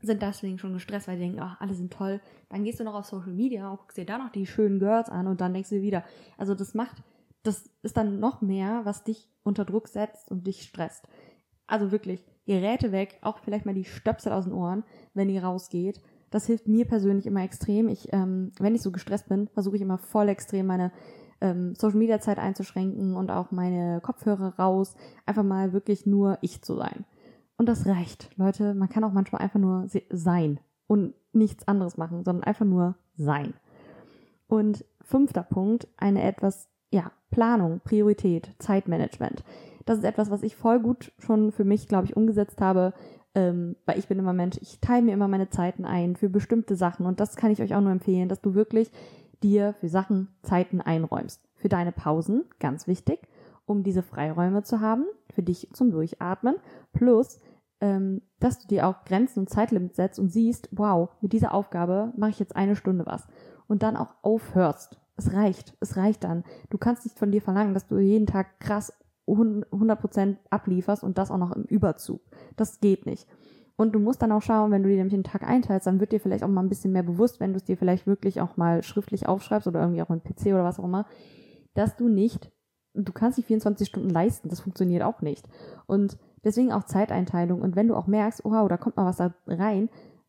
sind 0.00 0.22
deswegen 0.22 0.58
schon 0.58 0.74
gestresst, 0.74 1.08
weil 1.08 1.16
die 1.16 1.22
denken, 1.22 1.40
ach, 1.40 1.60
alle 1.60 1.74
sind 1.74 1.92
toll. 1.92 2.20
Dann 2.48 2.62
gehst 2.62 2.78
du 2.78 2.84
noch 2.84 2.94
auf 2.94 3.06
Social 3.06 3.32
Media 3.32 3.68
und 3.68 3.78
guckst 3.78 3.96
dir 3.96 4.06
da 4.06 4.18
noch 4.18 4.30
die 4.30 4.46
schönen 4.46 4.78
Girls 4.78 5.08
an 5.08 5.26
und 5.26 5.40
dann 5.40 5.52
denkst 5.52 5.70
du 5.70 5.82
wieder, 5.82 6.04
also 6.36 6.54
das 6.54 6.74
macht, 6.74 7.02
das 7.42 7.68
ist 7.82 7.96
dann 7.96 8.20
noch 8.20 8.40
mehr, 8.40 8.82
was 8.84 9.04
dich 9.04 9.28
unter 9.42 9.64
Druck 9.64 9.88
setzt 9.88 10.30
und 10.30 10.46
dich 10.46 10.62
stresst. 10.62 11.08
Also 11.66 11.90
wirklich, 11.90 12.24
Geräte 12.46 12.92
weg, 12.92 13.18
auch 13.22 13.38
vielleicht 13.38 13.66
mal 13.66 13.74
die 13.74 13.84
Stöpsel 13.84 14.32
aus 14.32 14.44
den 14.44 14.54
Ohren, 14.54 14.84
wenn 15.14 15.28
ihr 15.28 15.42
rausgeht 15.42 16.00
das 16.30 16.46
hilft 16.46 16.68
mir 16.68 16.84
persönlich 16.84 17.26
immer 17.26 17.42
extrem. 17.42 17.88
Ich, 17.88 18.12
ähm, 18.12 18.52
wenn 18.58 18.74
ich 18.74 18.82
so 18.82 18.90
gestresst 18.90 19.28
bin, 19.28 19.48
versuche 19.48 19.76
ich 19.76 19.82
immer 19.82 19.98
voll 19.98 20.28
extrem 20.28 20.66
meine 20.66 20.92
ähm, 21.40 21.74
Social 21.74 21.98
Media 21.98 22.20
Zeit 22.20 22.38
einzuschränken 22.38 23.16
und 23.16 23.30
auch 23.30 23.50
meine 23.50 24.00
Kopfhörer 24.02 24.54
raus, 24.58 24.94
einfach 25.26 25.44
mal 25.44 25.72
wirklich 25.72 26.06
nur 26.06 26.38
ich 26.40 26.62
zu 26.62 26.74
sein. 26.74 27.04
Und 27.56 27.68
das 27.68 27.86
reicht, 27.86 28.30
Leute. 28.36 28.74
Man 28.74 28.88
kann 28.88 29.04
auch 29.04 29.12
manchmal 29.12 29.42
einfach 29.42 29.60
nur 29.60 29.86
sein 30.10 30.60
und 30.86 31.14
nichts 31.32 31.66
anderes 31.66 31.96
machen, 31.96 32.24
sondern 32.24 32.44
einfach 32.44 32.64
nur 32.64 32.96
sein. 33.16 33.54
Und 34.46 34.84
fünfter 35.02 35.42
Punkt, 35.42 35.88
eine 35.96 36.22
etwas, 36.22 36.68
ja, 36.90 37.12
Planung, 37.30 37.80
Priorität, 37.80 38.54
Zeitmanagement. 38.58 39.44
Das 39.84 39.98
ist 39.98 40.04
etwas, 40.04 40.30
was 40.30 40.42
ich 40.42 40.56
voll 40.56 40.80
gut 40.80 41.12
schon 41.18 41.52
für 41.52 41.64
mich, 41.64 41.88
glaube 41.88 42.06
ich, 42.06 42.16
umgesetzt 42.16 42.60
habe, 42.60 42.94
ähm, 43.38 43.76
weil 43.86 43.98
ich 43.98 44.08
bin 44.08 44.18
immer 44.18 44.32
Mensch, 44.32 44.58
ich 44.60 44.80
teile 44.80 45.02
mir 45.02 45.12
immer 45.12 45.28
meine 45.28 45.48
Zeiten 45.48 45.84
ein 45.84 46.16
für 46.16 46.28
bestimmte 46.28 46.74
Sachen 46.74 47.06
und 47.06 47.20
das 47.20 47.36
kann 47.36 47.52
ich 47.52 47.62
euch 47.62 47.74
auch 47.74 47.80
nur 47.80 47.92
empfehlen, 47.92 48.28
dass 48.28 48.40
du 48.40 48.54
wirklich 48.54 48.90
dir 49.44 49.74
für 49.74 49.88
Sachen 49.88 50.28
Zeiten 50.42 50.80
einräumst. 50.80 51.40
Für 51.54 51.68
deine 51.68 51.92
Pausen, 51.92 52.44
ganz 52.58 52.88
wichtig, 52.88 53.20
um 53.64 53.84
diese 53.84 54.02
Freiräume 54.02 54.64
zu 54.64 54.80
haben, 54.80 55.04
für 55.32 55.44
dich 55.44 55.68
zum 55.72 55.92
Durchatmen, 55.92 56.56
plus 56.92 57.38
ähm, 57.80 58.22
dass 58.40 58.58
du 58.58 58.66
dir 58.66 58.88
auch 58.88 59.04
Grenzen 59.04 59.40
und 59.40 59.50
Zeitlimits 59.50 59.94
setzt 59.94 60.18
und 60.18 60.30
siehst, 60.30 60.68
wow, 60.72 61.10
mit 61.20 61.32
dieser 61.32 61.54
Aufgabe 61.54 62.12
mache 62.16 62.30
ich 62.30 62.40
jetzt 62.40 62.56
eine 62.56 62.74
Stunde 62.74 63.06
was. 63.06 63.28
Und 63.68 63.84
dann 63.84 63.96
auch 63.96 64.14
aufhörst. 64.22 64.98
Es 65.16 65.32
reicht, 65.32 65.76
es 65.78 65.96
reicht 65.96 66.24
dann. 66.24 66.42
Du 66.70 66.78
kannst 66.78 67.04
nicht 67.04 67.18
von 67.18 67.30
dir 67.30 67.42
verlangen, 67.42 67.74
dass 67.74 67.86
du 67.86 67.98
jeden 67.98 68.26
Tag 68.26 68.58
krass 68.58 68.92
100% 69.28 70.36
ablieferst 70.50 71.04
und 71.04 71.18
das 71.18 71.30
auch 71.30 71.38
noch 71.38 71.52
im 71.52 71.64
Überzug. 71.64 72.20
Das 72.56 72.80
geht 72.80 73.06
nicht. 73.06 73.26
Und 73.76 73.92
du 73.92 74.00
musst 74.00 74.20
dann 74.22 74.32
auch 74.32 74.42
schauen, 74.42 74.72
wenn 74.72 74.82
du 74.82 74.88
dir 74.88 74.96
nämlich 74.96 75.14
den 75.14 75.22
Tag 75.22 75.44
einteilst, 75.44 75.86
dann 75.86 76.00
wird 76.00 76.10
dir 76.10 76.18
vielleicht 76.18 76.42
auch 76.42 76.48
mal 76.48 76.62
ein 76.62 76.68
bisschen 76.68 76.92
mehr 76.92 77.04
bewusst, 77.04 77.38
wenn 77.38 77.52
du 77.52 77.58
es 77.58 77.64
dir 77.64 77.76
vielleicht 77.76 78.08
wirklich 78.08 78.40
auch 78.40 78.56
mal 78.56 78.82
schriftlich 78.82 79.28
aufschreibst 79.28 79.68
oder 79.68 79.80
irgendwie 79.80 80.02
auch 80.02 80.08
mit 80.08 80.24
PC 80.24 80.46
oder 80.46 80.64
was 80.64 80.80
auch 80.80 80.84
immer, 80.84 81.06
dass 81.74 81.94
du 81.94 82.08
nicht, 82.08 82.50
du 82.94 83.12
kannst 83.12 83.38
nicht 83.38 83.46
24 83.46 83.86
Stunden 83.86 84.10
leisten, 84.10 84.48
das 84.48 84.60
funktioniert 84.60 85.04
auch 85.04 85.20
nicht. 85.22 85.46
Und 85.86 86.18
deswegen 86.42 86.72
auch 86.72 86.84
Zeiteinteilung. 86.84 87.60
Und 87.62 87.76
wenn 87.76 87.86
du 87.86 87.94
auch 87.94 88.08
merkst, 88.08 88.44
oh 88.44 88.68
da 88.68 88.76
kommt 88.76 88.96
mal 88.96 89.06
was 89.06 89.18
da 89.18 89.32
rein, 89.46 89.88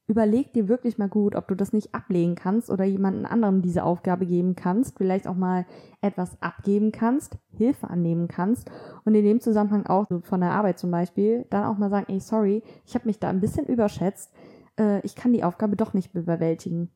überleg 0.09 0.51
dir 0.53 0.67
wirklich 0.67 0.97
mal 0.97 1.07
gut, 1.07 1.35
ob 1.35 1.47
du 1.47 1.55
das 1.55 1.71
nicht 1.71 1.93
ablegen 1.93 2.35
kannst 2.35 2.69
oder 2.69 2.83
jemanden 2.83 3.25
anderem 3.25 3.61
diese 3.61 3.83
Aufgabe 3.83 4.25
geben 4.25 4.55
kannst, 4.55 4.97
vielleicht 4.97 5.27
auch 5.27 5.35
mal 5.35 5.65
etwas 6.01 6.41
abgeben 6.41 6.91
kannst, 6.91 7.37
Hilfe 7.51 7.89
annehmen 7.89 8.27
kannst 8.27 8.69
und 9.05 9.13
in 9.13 9.23
dem 9.23 9.39
Zusammenhang 9.39 9.85
auch 9.85 10.07
so 10.09 10.21
von 10.21 10.41
der 10.41 10.51
Arbeit 10.51 10.79
zum 10.79 10.89
Beispiel 10.89 11.45
dann 11.51 11.65
auch 11.65 11.77
mal 11.77 11.91
sagen, 11.91 12.07
ey, 12.09 12.19
sorry, 12.19 12.63
ich 12.85 12.95
habe 12.95 13.05
mich 13.05 13.19
da 13.19 13.29
ein 13.29 13.39
bisschen 13.39 13.65
überschätzt, 13.67 14.33
äh, 14.79 14.99
ich 15.05 15.15
kann 15.15 15.31
die 15.31 15.43
Aufgabe 15.43 15.75
doch 15.75 15.93
nicht 15.93 16.11
bewältigen. 16.11 16.89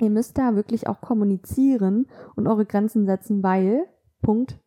Ihr 0.00 0.10
müsst 0.10 0.36
da 0.36 0.56
wirklich 0.56 0.88
auch 0.88 1.00
kommunizieren 1.00 2.06
und 2.34 2.48
eure 2.48 2.66
Grenzen 2.66 3.06
setzen, 3.06 3.44
weil, 3.44 3.86
Punkt, 4.22 4.58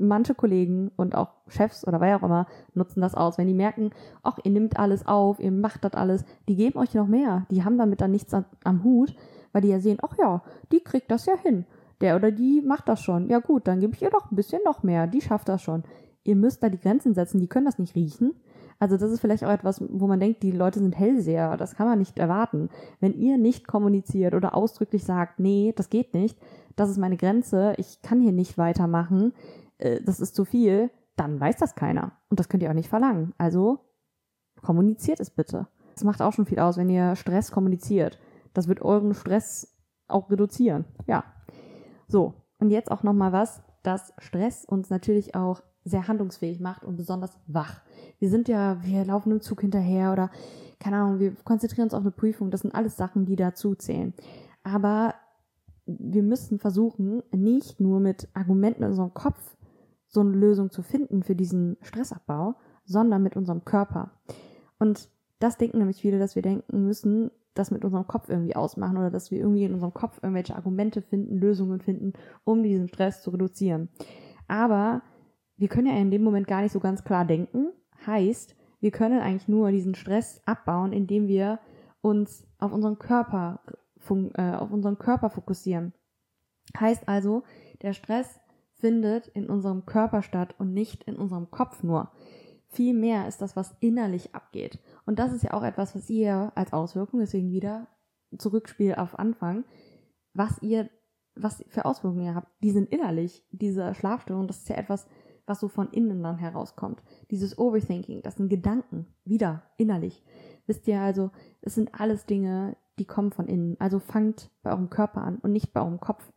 manche 0.00 0.34
Kollegen 0.34 0.90
und 0.96 1.14
auch 1.14 1.28
Chefs 1.48 1.86
oder 1.86 2.00
wer 2.00 2.16
auch 2.16 2.22
immer 2.22 2.46
nutzen 2.74 3.00
das 3.00 3.14
aus. 3.14 3.38
Wenn 3.38 3.46
die 3.46 3.54
merken, 3.54 3.90
ach, 4.22 4.38
ihr 4.42 4.50
nimmt 4.50 4.78
alles 4.78 5.06
auf, 5.06 5.38
ihr 5.40 5.52
macht 5.52 5.84
das 5.84 5.94
alles, 5.94 6.24
die 6.48 6.56
geben 6.56 6.78
euch 6.78 6.94
noch 6.94 7.06
mehr. 7.06 7.46
Die 7.50 7.64
haben 7.64 7.78
damit 7.78 8.00
dann 8.00 8.10
nichts 8.10 8.34
am 8.34 8.84
Hut, 8.84 9.14
weil 9.52 9.62
die 9.62 9.68
ja 9.68 9.80
sehen, 9.80 9.98
ach 10.02 10.16
ja, 10.18 10.42
die 10.72 10.80
kriegt 10.80 11.10
das 11.10 11.26
ja 11.26 11.36
hin. 11.36 11.64
Der 12.00 12.16
oder 12.16 12.30
die 12.30 12.62
macht 12.62 12.88
das 12.88 13.02
schon. 13.02 13.28
Ja 13.28 13.40
gut, 13.40 13.68
dann 13.68 13.80
gebe 13.80 13.94
ich 13.94 14.02
ihr 14.02 14.10
doch 14.10 14.30
ein 14.30 14.36
bisschen 14.36 14.62
noch 14.64 14.82
mehr. 14.82 15.06
Die 15.06 15.20
schafft 15.20 15.48
das 15.48 15.62
schon. 15.62 15.84
Ihr 16.24 16.36
müsst 16.36 16.62
da 16.62 16.68
die 16.68 16.80
Grenzen 16.80 17.14
setzen. 17.14 17.40
Die 17.40 17.46
können 17.46 17.66
das 17.66 17.78
nicht 17.78 17.94
riechen. 17.94 18.34
Also 18.78 18.96
das 18.96 19.10
ist 19.10 19.20
vielleicht 19.20 19.44
auch 19.44 19.50
etwas, 19.50 19.82
wo 19.90 20.06
man 20.06 20.20
denkt, 20.20 20.42
die 20.42 20.52
Leute 20.52 20.78
sind 20.78 20.98
Hellseher. 20.98 21.58
Das 21.58 21.74
kann 21.74 21.86
man 21.86 21.98
nicht 21.98 22.18
erwarten. 22.18 22.70
Wenn 22.98 23.12
ihr 23.12 23.36
nicht 23.36 23.68
kommuniziert 23.68 24.34
oder 24.34 24.56
ausdrücklich 24.56 25.04
sagt, 25.04 25.38
nee, 25.38 25.74
das 25.76 25.90
geht 25.90 26.14
nicht, 26.14 26.38
das 26.76 26.88
ist 26.88 26.96
meine 26.96 27.18
Grenze, 27.18 27.74
ich 27.76 28.00
kann 28.00 28.22
hier 28.22 28.32
nicht 28.32 28.56
weitermachen, 28.56 29.34
äh, 29.80 30.00
das 30.02 30.20
ist 30.20 30.34
zu 30.34 30.44
viel, 30.44 30.90
dann 31.16 31.40
weiß 31.40 31.56
das 31.56 31.74
keiner. 31.74 32.12
Und 32.28 32.40
das 32.40 32.48
könnt 32.48 32.62
ihr 32.62 32.70
auch 32.70 32.74
nicht 32.74 32.88
verlangen. 32.88 33.34
Also 33.38 33.80
kommuniziert 34.62 35.20
es 35.20 35.30
bitte. 35.30 35.66
Das 35.94 36.04
macht 36.04 36.22
auch 36.22 36.32
schon 36.32 36.46
viel 36.46 36.60
aus, 36.60 36.76
wenn 36.76 36.88
ihr 36.88 37.16
Stress 37.16 37.50
kommuniziert. 37.50 38.18
Das 38.54 38.68
wird 38.68 38.82
euren 38.82 39.14
Stress 39.14 39.76
auch 40.08 40.30
reduzieren. 40.30 40.84
Ja. 41.06 41.24
So. 42.08 42.34
Und 42.58 42.70
jetzt 42.70 42.90
auch 42.90 43.02
nochmal 43.02 43.32
was, 43.32 43.62
dass 43.82 44.12
Stress 44.18 44.64
uns 44.64 44.90
natürlich 44.90 45.34
auch 45.34 45.62
sehr 45.84 46.08
handlungsfähig 46.08 46.60
macht 46.60 46.84
und 46.84 46.96
besonders 46.96 47.38
wach. 47.46 47.80
Wir 48.18 48.28
sind 48.28 48.48
ja, 48.48 48.82
wir 48.82 49.04
laufen 49.04 49.32
im 49.32 49.40
Zug 49.40 49.62
hinterher 49.62 50.12
oder 50.12 50.30
keine 50.78 50.96
Ahnung, 50.96 51.18
wir 51.18 51.34
konzentrieren 51.44 51.84
uns 51.84 51.94
auf 51.94 52.02
eine 52.02 52.10
Prüfung. 52.10 52.50
Das 52.50 52.60
sind 52.62 52.74
alles 52.74 52.96
Sachen, 52.96 53.26
die 53.26 53.36
dazu 53.36 53.74
zählen. 53.74 54.14
Aber 54.62 55.14
wir 55.86 56.22
müssen 56.22 56.58
versuchen, 56.58 57.22
nicht 57.32 57.80
nur 57.80 58.00
mit 58.00 58.28
Argumenten 58.34 58.82
in 58.82 58.90
unserem 58.90 59.14
Kopf 59.14 59.56
so 60.10 60.20
eine 60.20 60.32
Lösung 60.32 60.70
zu 60.70 60.82
finden 60.82 61.22
für 61.22 61.34
diesen 61.34 61.76
Stressabbau, 61.80 62.56
sondern 62.84 63.22
mit 63.22 63.36
unserem 63.36 63.64
Körper. 63.64 64.10
Und 64.78 65.08
das 65.38 65.56
denken 65.56 65.78
nämlich 65.78 66.00
viele, 66.00 66.18
dass 66.18 66.34
wir 66.34 66.42
denken 66.42 66.84
müssen, 66.84 67.30
das 67.54 67.70
mit 67.70 67.84
unserem 67.84 68.06
Kopf 68.06 68.28
irgendwie 68.28 68.56
ausmachen 68.56 68.98
oder 68.98 69.10
dass 69.10 69.30
wir 69.30 69.38
irgendwie 69.38 69.64
in 69.64 69.74
unserem 69.74 69.94
Kopf 69.94 70.18
irgendwelche 70.22 70.54
Argumente 70.54 71.00
finden, 71.00 71.38
Lösungen 71.38 71.80
finden, 71.80 72.12
um 72.44 72.62
diesen 72.62 72.88
Stress 72.88 73.22
zu 73.22 73.30
reduzieren. 73.30 73.88
Aber 74.48 75.02
wir 75.56 75.68
können 75.68 75.86
ja 75.86 75.94
in 75.94 76.10
dem 76.10 76.22
Moment 76.22 76.46
gar 76.46 76.62
nicht 76.62 76.72
so 76.72 76.80
ganz 76.80 77.04
klar 77.04 77.24
denken. 77.24 77.72
Heißt, 78.06 78.56
wir 78.80 78.90
können 78.90 79.20
eigentlich 79.20 79.48
nur 79.48 79.70
diesen 79.70 79.94
Stress 79.94 80.40
abbauen, 80.44 80.92
indem 80.92 81.28
wir 81.28 81.60
uns 82.00 82.46
auf 82.58 82.72
unseren 82.72 82.98
Körper, 82.98 83.60
äh, 84.34 84.52
auf 84.52 84.72
unseren 84.72 84.98
Körper 84.98 85.30
fokussieren. 85.30 85.92
Heißt 86.78 87.08
also, 87.08 87.42
der 87.82 87.92
Stress 87.92 88.40
findet 88.80 89.28
in 89.28 89.48
unserem 89.48 89.86
Körper 89.86 90.22
statt 90.22 90.54
und 90.58 90.72
nicht 90.72 91.04
in 91.04 91.16
unserem 91.16 91.50
Kopf 91.50 91.82
nur. 91.82 92.10
Vielmehr 92.68 93.26
ist 93.26 93.42
das, 93.42 93.56
was 93.56 93.74
innerlich 93.80 94.34
abgeht. 94.34 94.78
Und 95.06 95.18
das 95.18 95.32
ist 95.32 95.42
ja 95.42 95.52
auch 95.54 95.62
etwas, 95.62 95.94
was 95.94 96.08
ihr 96.08 96.52
als 96.54 96.72
Auswirkung, 96.72 97.20
deswegen 97.20 97.50
wieder 97.50 97.88
Zurückspiel 98.38 98.94
auf 98.94 99.18
Anfang, 99.18 99.64
was 100.34 100.62
ihr, 100.62 100.88
was 101.34 101.64
für 101.68 101.84
Auswirkungen 101.84 102.26
ihr 102.26 102.34
habt, 102.34 102.48
die 102.62 102.70
sind 102.70 102.90
innerlich. 102.92 103.44
Diese 103.50 103.94
Schlafstörung, 103.94 104.46
das 104.46 104.58
ist 104.58 104.68
ja 104.68 104.76
etwas, 104.76 105.08
was 105.46 105.58
so 105.58 105.68
von 105.68 105.90
innen 105.90 106.22
dann 106.22 106.38
herauskommt. 106.38 107.02
Dieses 107.30 107.58
Overthinking, 107.58 108.22
das 108.22 108.36
sind 108.36 108.48
Gedanken, 108.48 109.06
wieder 109.24 109.64
innerlich. 109.76 110.24
Wisst 110.66 110.86
ihr 110.86 111.00
also, 111.00 111.32
es 111.60 111.74
sind 111.74 112.00
alles 112.00 112.24
Dinge, 112.24 112.76
die 113.00 113.06
kommen 113.06 113.32
von 113.32 113.48
innen. 113.48 113.76
Also 113.80 113.98
fangt 113.98 114.50
bei 114.62 114.70
eurem 114.70 114.90
Körper 114.90 115.22
an 115.22 115.38
und 115.38 115.50
nicht 115.50 115.72
bei 115.72 115.80
eurem 115.80 115.98
Kopf. 115.98 116.32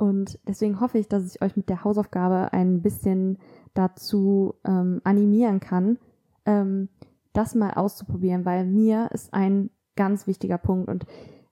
Und 0.00 0.38
deswegen 0.48 0.80
hoffe 0.80 0.96
ich, 0.96 1.08
dass 1.08 1.26
ich 1.26 1.42
euch 1.42 1.56
mit 1.56 1.68
der 1.68 1.84
Hausaufgabe 1.84 2.54
ein 2.54 2.80
bisschen 2.80 3.36
dazu 3.74 4.54
ähm, 4.64 5.02
animieren 5.04 5.60
kann, 5.60 5.98
ähm, 6.46 6.88
das 7.34 7.54
mal 7.54 7.74
auszuprobieren, 7.74 8.46
weil 8.46 8.64
mir 8.64 9.10
ist 9.12 9.34
ein 9.34 9.68
ganz 9.96 10.26
wichtiger 10.26 10.56
Punkt 10.56 10.88
und 10.88 11.04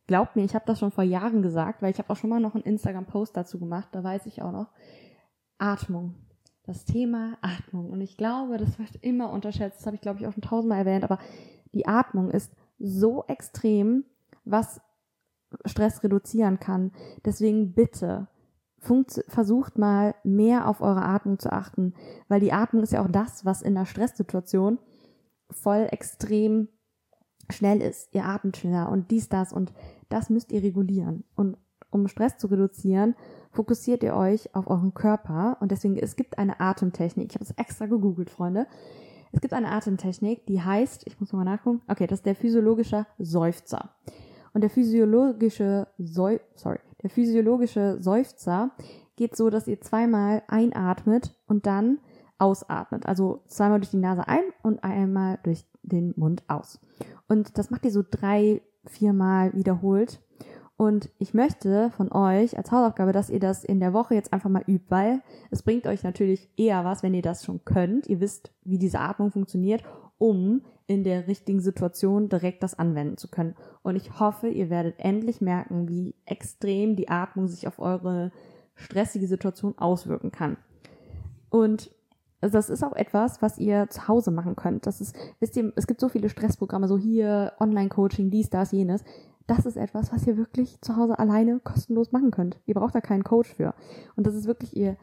glaubt 0.06 0.34
mir, 0.34 0.44
ich 0.44 0.54
habe 0.54 0.64
das 0.66 0.78
schon 0.78 0.92
vor 0.92 1.04
Jahren 1.04 1.42
gesagt, 1.42 1.82
weil 1.82 1.90
ich 1.90 1.98
habe 1.98 2.08
auch 2.08 2.16
schon 2.16 2.30
mal 2.30 2.40
noch 2.40 2.54
einen 2.54 2.64
Instagram-Post 2.64 3.36
dazu 3.36 3.58
gemacht, 3.58 3.90
da 3.92 4.02
weiß 4.02 4.24
ich 4.24 4.40
auch 4.40 4.52
noch. 4.52 4.68
Atmung. 5.58 6.14
Das 6.62 6.86
Thema 6.86 7.36
Atmung. 7.42 7.90
Und 7.90 8.00
ich 8.00 8.16
glaube, 8.16 8.56
das 8.56 8.78
wird 8.78 8.96
immer 9.02 9.30
unterschätzt, 9.30 9.80
das 9.80 9.86
habe 9.86 9.96
ich 9.96 10.00
glaube 10.00 10.20
ich 10.20 10.26
auch 10.26 10.32
schon 10.32 10.42
tausendmal 10.42 10.78
erwähnt, 10.78 11.04
aber 11.04 11.18
die 11.74 11.86
Atmung 11.86 12.30
ist 12.30 12.56
so 12.78 13.24
extrem, 13.28 14.04
was 14.46 14.80
Stress 15.66 16.02
reduzieren 16.02 16.58
kann. 16.58 16.92
Deswegen 17.26 17.74
bitte 17.74 18.26
versucht 18.80 19.76
mal 19.76 20.14
mehr 20.24 20.68
auf 20.68 20.80
eure 20.80 21.02
Atmung 21.02 21.38
zu 21.38 21.52
achten, 21.52 21.94
weil 22.28 22.40
die 22.40 22.52
Atmung 22.52 22.82
ist 22.82 22.92
ja 22.92 23.02
auch 23.02 23.10
das, 23.10 23.44
was 23.44 23.62
in 23.62 23.76
einer 23.76 23.86
Stresssituation 23.86 24.78
voll 25.50 25.88
extrem 25.90 26.68
schnell 27.50 27.80
ist. 27.80 28.14
Ihr 28.14 28.24
atmet 28.24 28.56
schneller 28.56 28.90
und 28.90 29.10
dies, 29.10 29.28
das 29.28 29.52
und 29.52 29.72
das 30.08 30.30
müsst 30.30 30.52
ihr 30.52 30.62
regulieren. 30.62 31.24
Und 31.34 31.56
um 31.90 32.06
Stress 32.08 32.36
zu 32.36 32.48
reduzieren, 32.48 33.14
fokussiert 33.50 34.02
ihr 34.02 34.14
euch 34.14 34.54
auf 34.54 34.68
euren 34.68 34.94
Körper 34.94 35.56
und 35.60 35.72
deswegen, 35.72 35.96
es 35.96 36.16
gibt 36.16 36.38
eine 36.38 36.60
Atemtechnik. 36.60 37.30
Ich 37.30 37.34
habe 37.34 37.44
es 37.44 37.52
extra 37.52 37.86
gegoogelt, 37.86 38.30
Freunde. 38.30 38.66
Es 39.32 39.40
gibt 39.40 39.54
eine 39.54 39.70
Atemtechnik, 39.70 40.46
die 40.46 40.62
heißt, 40.62 41.06
ich 41.06 41.20
muss 41.20 41.32
mal 41.32 41.44
nachgucken, 41.44 41.82
okay, 41.88 42.06
das 42.06 42.20
ist 42.20 42.26
der 42.26 42.34
physiologische 42.34 43.06
Seufzer. 43.18 43.90
Und 44.52 44.62
der 44.62 44.70
physiologische 44.70 45.88
Seu 45.98 46.38
sorry, 46.54 46.78
der 47.02 47.10
physiologische 47.10 48.00
Seufzer 48.00 48.70
geht 49.16 49.36
so, 49.36 49.50
dass 49.50 49.68
ihr 49.68 49.80
zweimal 49.80 50.42
einatmet 50.48 51.34
und 51.46 51.66
dann 51.66 51.98
ausatmet. 52.38 53.06
Also 53.06 53.42
zweimal 53.46 53.80
durch 53.80 53.90
die 53.90 53.96
Nase 53.98 54.26
ein 54.28 54.44
und 54.62 54.82
einmal 54.84 55.38
durch 55.42 55.66
den 55.82 56.14
Mund 56.16 56.44
aus. 56.48 56.80
Und 57.28 57.58
das 57.58 57.70
macht 57.70 57.84
ihr 57.84 57.90
so 57.90 58.02
drei, 58.08 58.62
viermal 58.84 59.52
wiederholt. 59.54 60.20
Und 60.76 61.10
ich 61.18 61.34
möchte 61.34 61.90
von 61.90 62.12
euch 62.12 62.56
als 62.56 62.70
Hausaufgabe, 62.70 63.12
dass 63.12 63.30
ihr 63.30 63.40
das 63.40 63.64
in 63.64 63.80
der 63.80 63.92
Woche 63.92 64.14
jetzt 64.14 64.32
einfach 64.32 64.48
mal 64.48 64.62
übt, 64.68 64.86
weil 64.90 65.22
es 65.50 65.64
bringt 65.64 65.88
euch 65.88 66.04
natürlich 66.04 66.48
eher 66.56 66.84
was, 66.84 67.02
wenn 67.02 67.14
ihr 67.14 67.22
das 67.22 67.44
schon 67.44 67.64
könnt. 67.64 68.06
Ihr 68.06 68.20
wisst, 68.20 68.52
wie 68.62 68.78
diese 68.78 69.00
Atmung 69.00 69.32
funktioniert, 69.32 69.82
um 70.18 70.62
in 70.88 71.04
der 71.04 71.28
richtigen 71.28 71.60
Situation 71.60 72.30
direkt 72.30 72.62
das 72.62 72.76
anwenden 72.76 73.18
zu 73.18 73.28
können. 73.28 73.54
Und 73.82 73.94
ich 73.94 74.18
hoffe, 74.18 74.48
ihr 74.48 74.70
werdet 74.70 74.94
endlich 74.98 75.42
merken, 75.42 75.86
wie 75.86 76.14
extrem 76.24 76.96
die 76.96 77.10
Atmung 77.10 77.46
sich 77.46 77.68
auf 77.68 77.78
eure 77.78 78.32
stressige 78.74 79.28
Situation 79.28 79.76
auswirken 79.76 80.32
kann. 80.32 80.56
Und 81.50 81.90
das 82.40 82.70
ist 82.70 82.82
auch 82.82 82.94
etwas, 82.94 83.42
was 83.42 83.58
ihr 83.58 83.90
zu 83.90 84.08
Hause 84.08 84.30
machen 84.30 84.56
könnt. 84.56 84.86
Das 84.86 85.02
ist, 85.02 85.14
wisst 85.40 85.56
ihr, 85.56 85.72
es 85.76 85.86
gibt 85.86 86.00
so 86.00 86.08
viele 86.08 86.30
Stressprogramme, 86.30 86.88
so 86.88 86.96
hier 86.96 87.52
Online-Coaching, 87.60 88.30
dies, 88.30 88.48
das, 88.48 88.72
jenes. 88.72 89.04
Das 89.46 89.66
ist 89.66 89.76
etwas, 89.76 90.10
was 90.10 90.26
ihr 90.26 90.38
wirklich 90.38 90.80
zu 90.80 90.96
Hause 90.96 91.18
alleine 91.18 91.60
kostenlos 91.60 92.12
machen 92.12 92.30
könnt. 92.30 92.58
Ihr 92.64 92.74
braucht 92.74 92.94
da 92.94 93.02
keinen 93.02 93.24
Coach 93.24 93.52
für. 93.52 93.74
Und 94.16 94.26
das 94.26 94.34
ist 94.34 94.46
wirklich 94.46 94.74
ihr, 94.74 94.96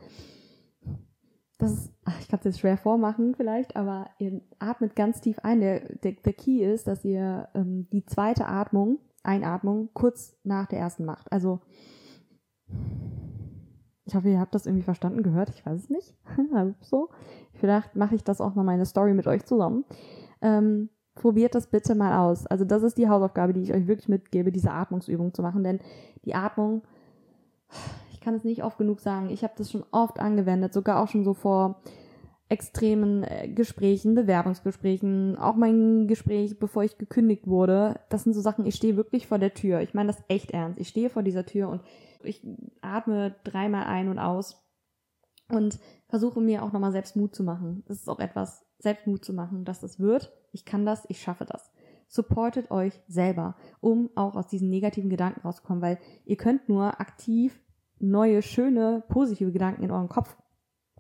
das 1.58 1.72
ist, 1.72 1.94
ach, 2.04 2.20
ich 2.20 2.28
kann 2.28 2.40
es 2.40 2.46
jetzt 2.46 2.60
schwer 2.60 2.78
vormachen 2.78 3.34
vielleicht, 3.36 3.76
aber 3.76 4.10
ihr 4.20 4.42
atmet 4.60 4.96
ganz 4.96 5.22
tief 5.22 5.40
ein. 5.40 5.62
Der, 5.62 5.80
der, 6.04 6.14
der 6.14 6.34
Key 6.34 6.64
ist, 6.64 6.88
dass 6.88 7.06
ihr 7.06 7.48
ähm, 7.56 7.88
die 7.92 8.06
zweite 8.06 8.48
Atmung, 8.48 9.00
Einatmung, 9.24 9.90
kurz 9.94 10.38
nach 10.44 10.68
der 10.68 10.80
ersten 10.80 11.06
macht. 11.06 11.32
Also 11.32 11.62
ich 14.06 14.14
hoffe, 14.16 14.30
ihr 14.30 14.40
habt 14.40 14.54
das 14.54 14.66
irgendwie 14.66 14.84
verstanden, 14.84 15.24
gehört. 15.24 15.50
Ich 15.50 15.66
weiß 15.66 15.80
es 15.80 15.90
nicht. 15.90 16.14
so. 16.82 17.10
Vielleicht 17.54 17.96
mache 17.96 18.16
ich 18.16 18.24
das 18.24 18.42
auch 18.42 18.54
noch 18.54 18.64
mal 18.64 18.74
eine 18.74 18.86
Story 18.86 19.14
mit 19.14 19.26
euch 19.26 19.46
zusammen. 19.46 19.86
Ähm, 20.42 20.90
probiert 21.16 21.56
das 21.56 21.68
bitte 21.68 21.96
mal 21.96 22.20
aus. 22.20 22.46
Also 22.46 22.66
das 22.66 22.84
ist 22.84 22.98
die 22.98 23.10
Hausaufgabe, 23.10 23.54
die 23.54 23.62
ich 23.62 23.74
euch 23.74 23.88
wirklich 23.88 24.10
mitgebe, 24.10 24.52
diese 24.52 24.72
Atmungsübung 24.72 25.34
zu 25.34 25.42
machen. 25.42 25.64
Denn 25.64 25.80
die 26.26 26.36
Atmung, 26.36 26.84
kann 28.26 28.34
es 28.36 28.44
nicht 28.44 28.64
oft 28.64 28.80
genug 28.80 29.00
sagen. 29.00 29.30
Ich 29.30 29.44
habe 29.44 29.54
das 29.56 29.72
schon 29.72 29.86
oft 29.92 30.20
angewendet, 30.20 30.74
sogar 30.74 31.02
auch 31.02 31.08
schon 31.08 31.24
so 31.24 31.36
vor 31.36 31.82
extremen 32.50 33.24
äh, 33.24 33.48
Gesprächen, 33.48 34.16
Bewerbungsgesprächen, 34.16 35.38
auch 35.38 35.56
mein 35.56 36.08
Gespräch, 36.08 36.60
bevor 36.60 36.84
ich 36.84 36.98
gekündigt 36.98 37.48
wurde. 37.48 38.00
Das 38.10 38.24
sind 38.24 38.34
so 38.34 38.42
Sachen, 38.42 38.66
ich 38.66 38.76
stehe 38.76 38.98
wirklich 38.98 39.28
vor 39.28 39.38
der 39.38 39.54
Tür. 39.54 39.82
Ich 39.82 39.94
meine 39.94 40.08
das 40.08 40.24
echt 40.28 40.52
ernst. 40.52 40.80
Ich 40.80 40.88
stehe 40.88 41.10
vor 41.12 41.22
dieser 41.22 41.46
Tür 41.46 41.70
und 41.70 41.82
ich 42.24 42.46
atme 42.82 43.36
dreimal 43.44 43.86
ein 43.86 44.10
und 44.10 44.18
aus 44.18 44.60
und 45.50 45.80
versuche 46.08 46.42
mir 46.42 46.64
auch 46.64 46.72
nochmal 46.72 46.92
selbst 46.92 47.16
Mut 47.16 47.36
zu 47.36 47.44
machen. 47.44 47.84
Das 47.88 47.98
ist 47.98 48.10
auch 48.10 48.20
etwas, 48.20 48.66
selbst 48.80 49.06
Mut 49.06 49.24
zu 49.24 49.34
machen, 49.34 49.66
dass 49.66 49.82
das 49.82 50.00
wird. 50.00 50.34
Ich 50.52 50.66
kann 50.66 50.86
das, 50.86 51.06
ich 51.10 51.22
schaffe 51.22 51.46
das. 51.46 51.72
supportet 52.08 52.72
euch 52.72 53.00
selber, 53.08 53.56
um 53.82 54.10
auch 54.16 54.36
aus 54.36 54.48
diesen 54.48 54.70
negativen 54.70 55.10
Gedanken 55.10 55.42
rauszukommen, 55.42 55.82
weil 55.82 56.00
ihr 56.26 56.38
könnt 56.38 56.70
nur 56.70 57.00
aktiv 57.00 57.60
neue, 58.00 58.42
schöne, 58.42 59.04
positive 59.10 59.52
Gedanken 59.52 59.84
in 59.84 59.92
euren 59.92 60.10
Kopf 60.10 60.36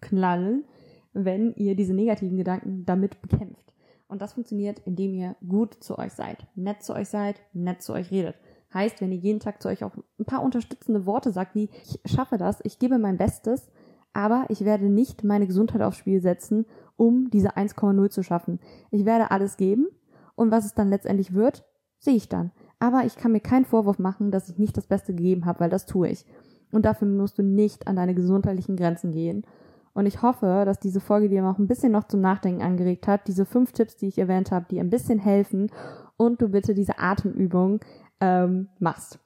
knallen, 0.02 0.66
wenn 1.14 1.54
ihr 1.54 1.76
diese 1.76 1.94
negativen 1.94 2.38
Gedanken 2.38 2.86
damit 2.86 3.22
bekämpft. 3.22 3.74
Und 4.08 4.22
das 4.22 4.34
funktioniert, 4.34 4.80
indem 4.80 5.14
ihr 5.14 5.36
gut 5.48 5.76
zu 5.84 5.98
euch 5.98 6.14
seid, 6.14 6.46
nett 6.56 6.84
zu 6.84 6.94
euch 6.94 7.10
seid, 7.10 7.42
nett 7.54 7.82
zu 7.82 7.94
euch 7.94 8.12
redet. 8.12 8.36
Heißt, 8.74 9.02
wenn 9.02 9.12
ihr 9.12 9.18
jeden 9.18 9.40
Tag 9.40 9.62
zu 9.62 9.70
euch 9.70 9.84
auch 9.84 9.96
ein 10.20 10.26
paar 10.26 10.44
unterstützende 10.44 11.06
Worte 11.06 11.32
sagt, 11.32 11.56
wie 11.56 11.70
ich 11.84 12.00
schaffe 12.12 12.38
das, 12.38 12.60
ich 12.64 12.78
gebe 12.78 13.00
mein 13.00 13.18
Bestes, 13.18 13.72
aber 14.14 14.46
ich 14.50 14.64
werde 14.64 14.90
nicht 14.90 15.24
meine 15.24 15.48
Gesundheit 15.48 15.82
aufs 15.82 15.98
Spiel 15.98 16.22
setzen, 16.22 16.66
um 16.98 17.30
diese 17.30 17.58
1,0 17.58 18.10
zu 18.10 18.24
schaffen. 18.24 18.60
Ich 18.92 19.06
werde 19.06 19.32
alles 19.32 19.58
geben 19.58 19.88
und 20.36 20.52
was 20.52 20.66
es 20.66 20.74
dann 20.74 20.90
letztendlich 20.90 21.34
wird, 21.34 21.66
sehe 22.00 22.16
ich 22.16 22.30
dann. 22.30 22.52
Aber 22.80 23.06
ich 23.06 23.16
kann 23.16 23.32
mir 23.32 23.40
keinen 23.40 23.66
Vorwurf 23.66 23.98
machen, 23.98 24.32
dass 24.32 24.50
ich 24.50 24.58
nicht 24.58 24.78
das 24.78 24.88
Beste 24.88 25.16
gegeben 25.16 25.46
habe, 25.46 25.62
weil 25.62 25.70
das 25.70 25.86
tue 25.86 26.10
ich. 26.10 26.26
Und 26.76 26.84
dafür 26.84 27.08
musst 27.08 27.38
du 27.38 27.42
nicht 27.42 27.88
an 27.88 27.96
deine 27.96 28.14
gesundheitlichen 28.14 28.76
Grenzen 28.76 29.12
gehen. 29.12 29.46
Und 29.94 30.08
ich 30.08 30.22
hoffe, 30.22 30.64
dass 30.66 30.78
diese 30.78 31.00
Folge 31.00 31.30
dir 31.30 31.46
auch 31.46 31.58
ein 31.58 31.68
bisschen 31.68 31.94
noch 31.94 32.04
zum 32.04 32.20
Nachdenken 32.20 32.62
angeregt 32.62 33.08
hat. 33.08 33.30
Diese 33.30 33.46
fünf 33.46 33.72
Tipps, 33.72 33.96
die 33.96 34.08
ich 34.08 34.18
erwähnt 34.18 34.52
habe, 34.52 34.66
die 34.70 34.82
ein 34.82 34.90
bisschen 34.90 35.18
helfen 35.18 35.72
und 36.18 36.42
du 36.42 36.50
bitte 36.50 36.74
diese 36.74 37.00
Atemübung 37.00 37.80
ähm, 38.20 38.68
machst. 38.78 39.20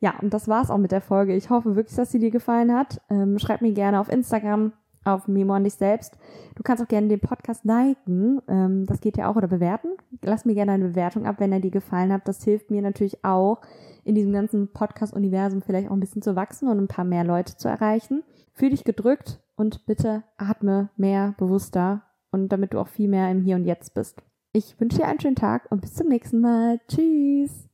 Ja, 0.00 0.12
und 0.20 0.34
das 0.34 0.48
war's 0.48 0.70
auch 0.70 0.76
mit 0.76 0.92
der 0.92 1.00
Folge. 1.00 1.34
Ich 1.34 1.48
hoffe 1.48 1.76
wirklich, 1.76 1.96
dass 1.96 2.12
sie 2.12 2.18
dir 2.18 2.30
gefallen 2.30 2.74
hat. 2.74 3.00
Ähm, 3.08 3.38
schreib 3.38 3.62
mir 3.62 3.72
gerne 3.72 3.98
auf 3.98 4.12
Instagram, 4.12 4.72
auf 5.04 5.28
Memo 5.28 5.54
an 5.54 5.64
dich 5.64 5.74
selbst. 5.74 6.16
Du 6.54 6.62
kannst 6.62 6.82
auch 6.82 6.88
gerne 6.88 7.08
den 7.08 7.20
Podcast 7.20 7.64
liken. 7.64 8.40
Ähm, 8.48 8.86
das 8.86 9.00
geht 9.00 9.16
ja 9.16 9.30
auch 9.30 9.36
oder 9.36 9.48
bewerten. 9.48 9.88
Lass 10.22 10.44
mir 10.44 10.54
gerne 10.54 10.72
eine 10.72 10.88
Bewertung 10.88 11.26
ab, 11.26 11.36
wenn 11.38 11.52
er 11.52 11.60
dir 11.60 11.70
gefallen 11.70 12.12
hat. 12.12 12.28
Das 12.28 12.44
hilft 12.44 12.70
mir 12.70 12.82
natürlich 12.82 13.24
auch, 13.24 13.60
in 14.04 14.14
diesem 14.14 14.32
ganzen 14.32 14.72
Podcast-Universum 14.72 15.62
vielleicht 15.62 15.88
auch 15.88 15.92
ein 15.94 16.00
bisschen 16.00 16.22
zu 16.22 16.34
wachsen 16.36 16.68
und 16.68 16.78
ein 16.78 16.88
paar 16.88 17.04
mehr 17.04 17.24
Leute 17.24 17.56
zu 17.56 17.68
erreichen. 17.68 18.22
Fühl 18.52 18.70
dich 18.70 18.84
gedrückt 18.84 19.40
und 19.56 19.86
bitte 19.86 20.24
atme 20.36 20.90
mehr 20.96 21.34
bewusster 21.38 22.02
und 22.30 22.48
damit 22.48 22.74
du 22.74 22.80
auch 22.80 22.88
viel 22.88 23.08
mehr 23.08 23.30
im 23.30 23.42
Hier 23.42 23.56
und 23.56 23.64
Jetzt 23.64 23.94
bist. 23.94 24.22
Ich 24.52 24.78
wünsche 24.80 24.98
dir 24.98 25.06
einen 25.06 25.20
schönen 25.20 25.36
Tag 25.36 25.70
und 25.70 25.80
bis 25.80 25.94
zum 25.94 26.08
nächsten 26.08 26.40
Mal. 26.40 26.80
Tschüss. 26.88 27.68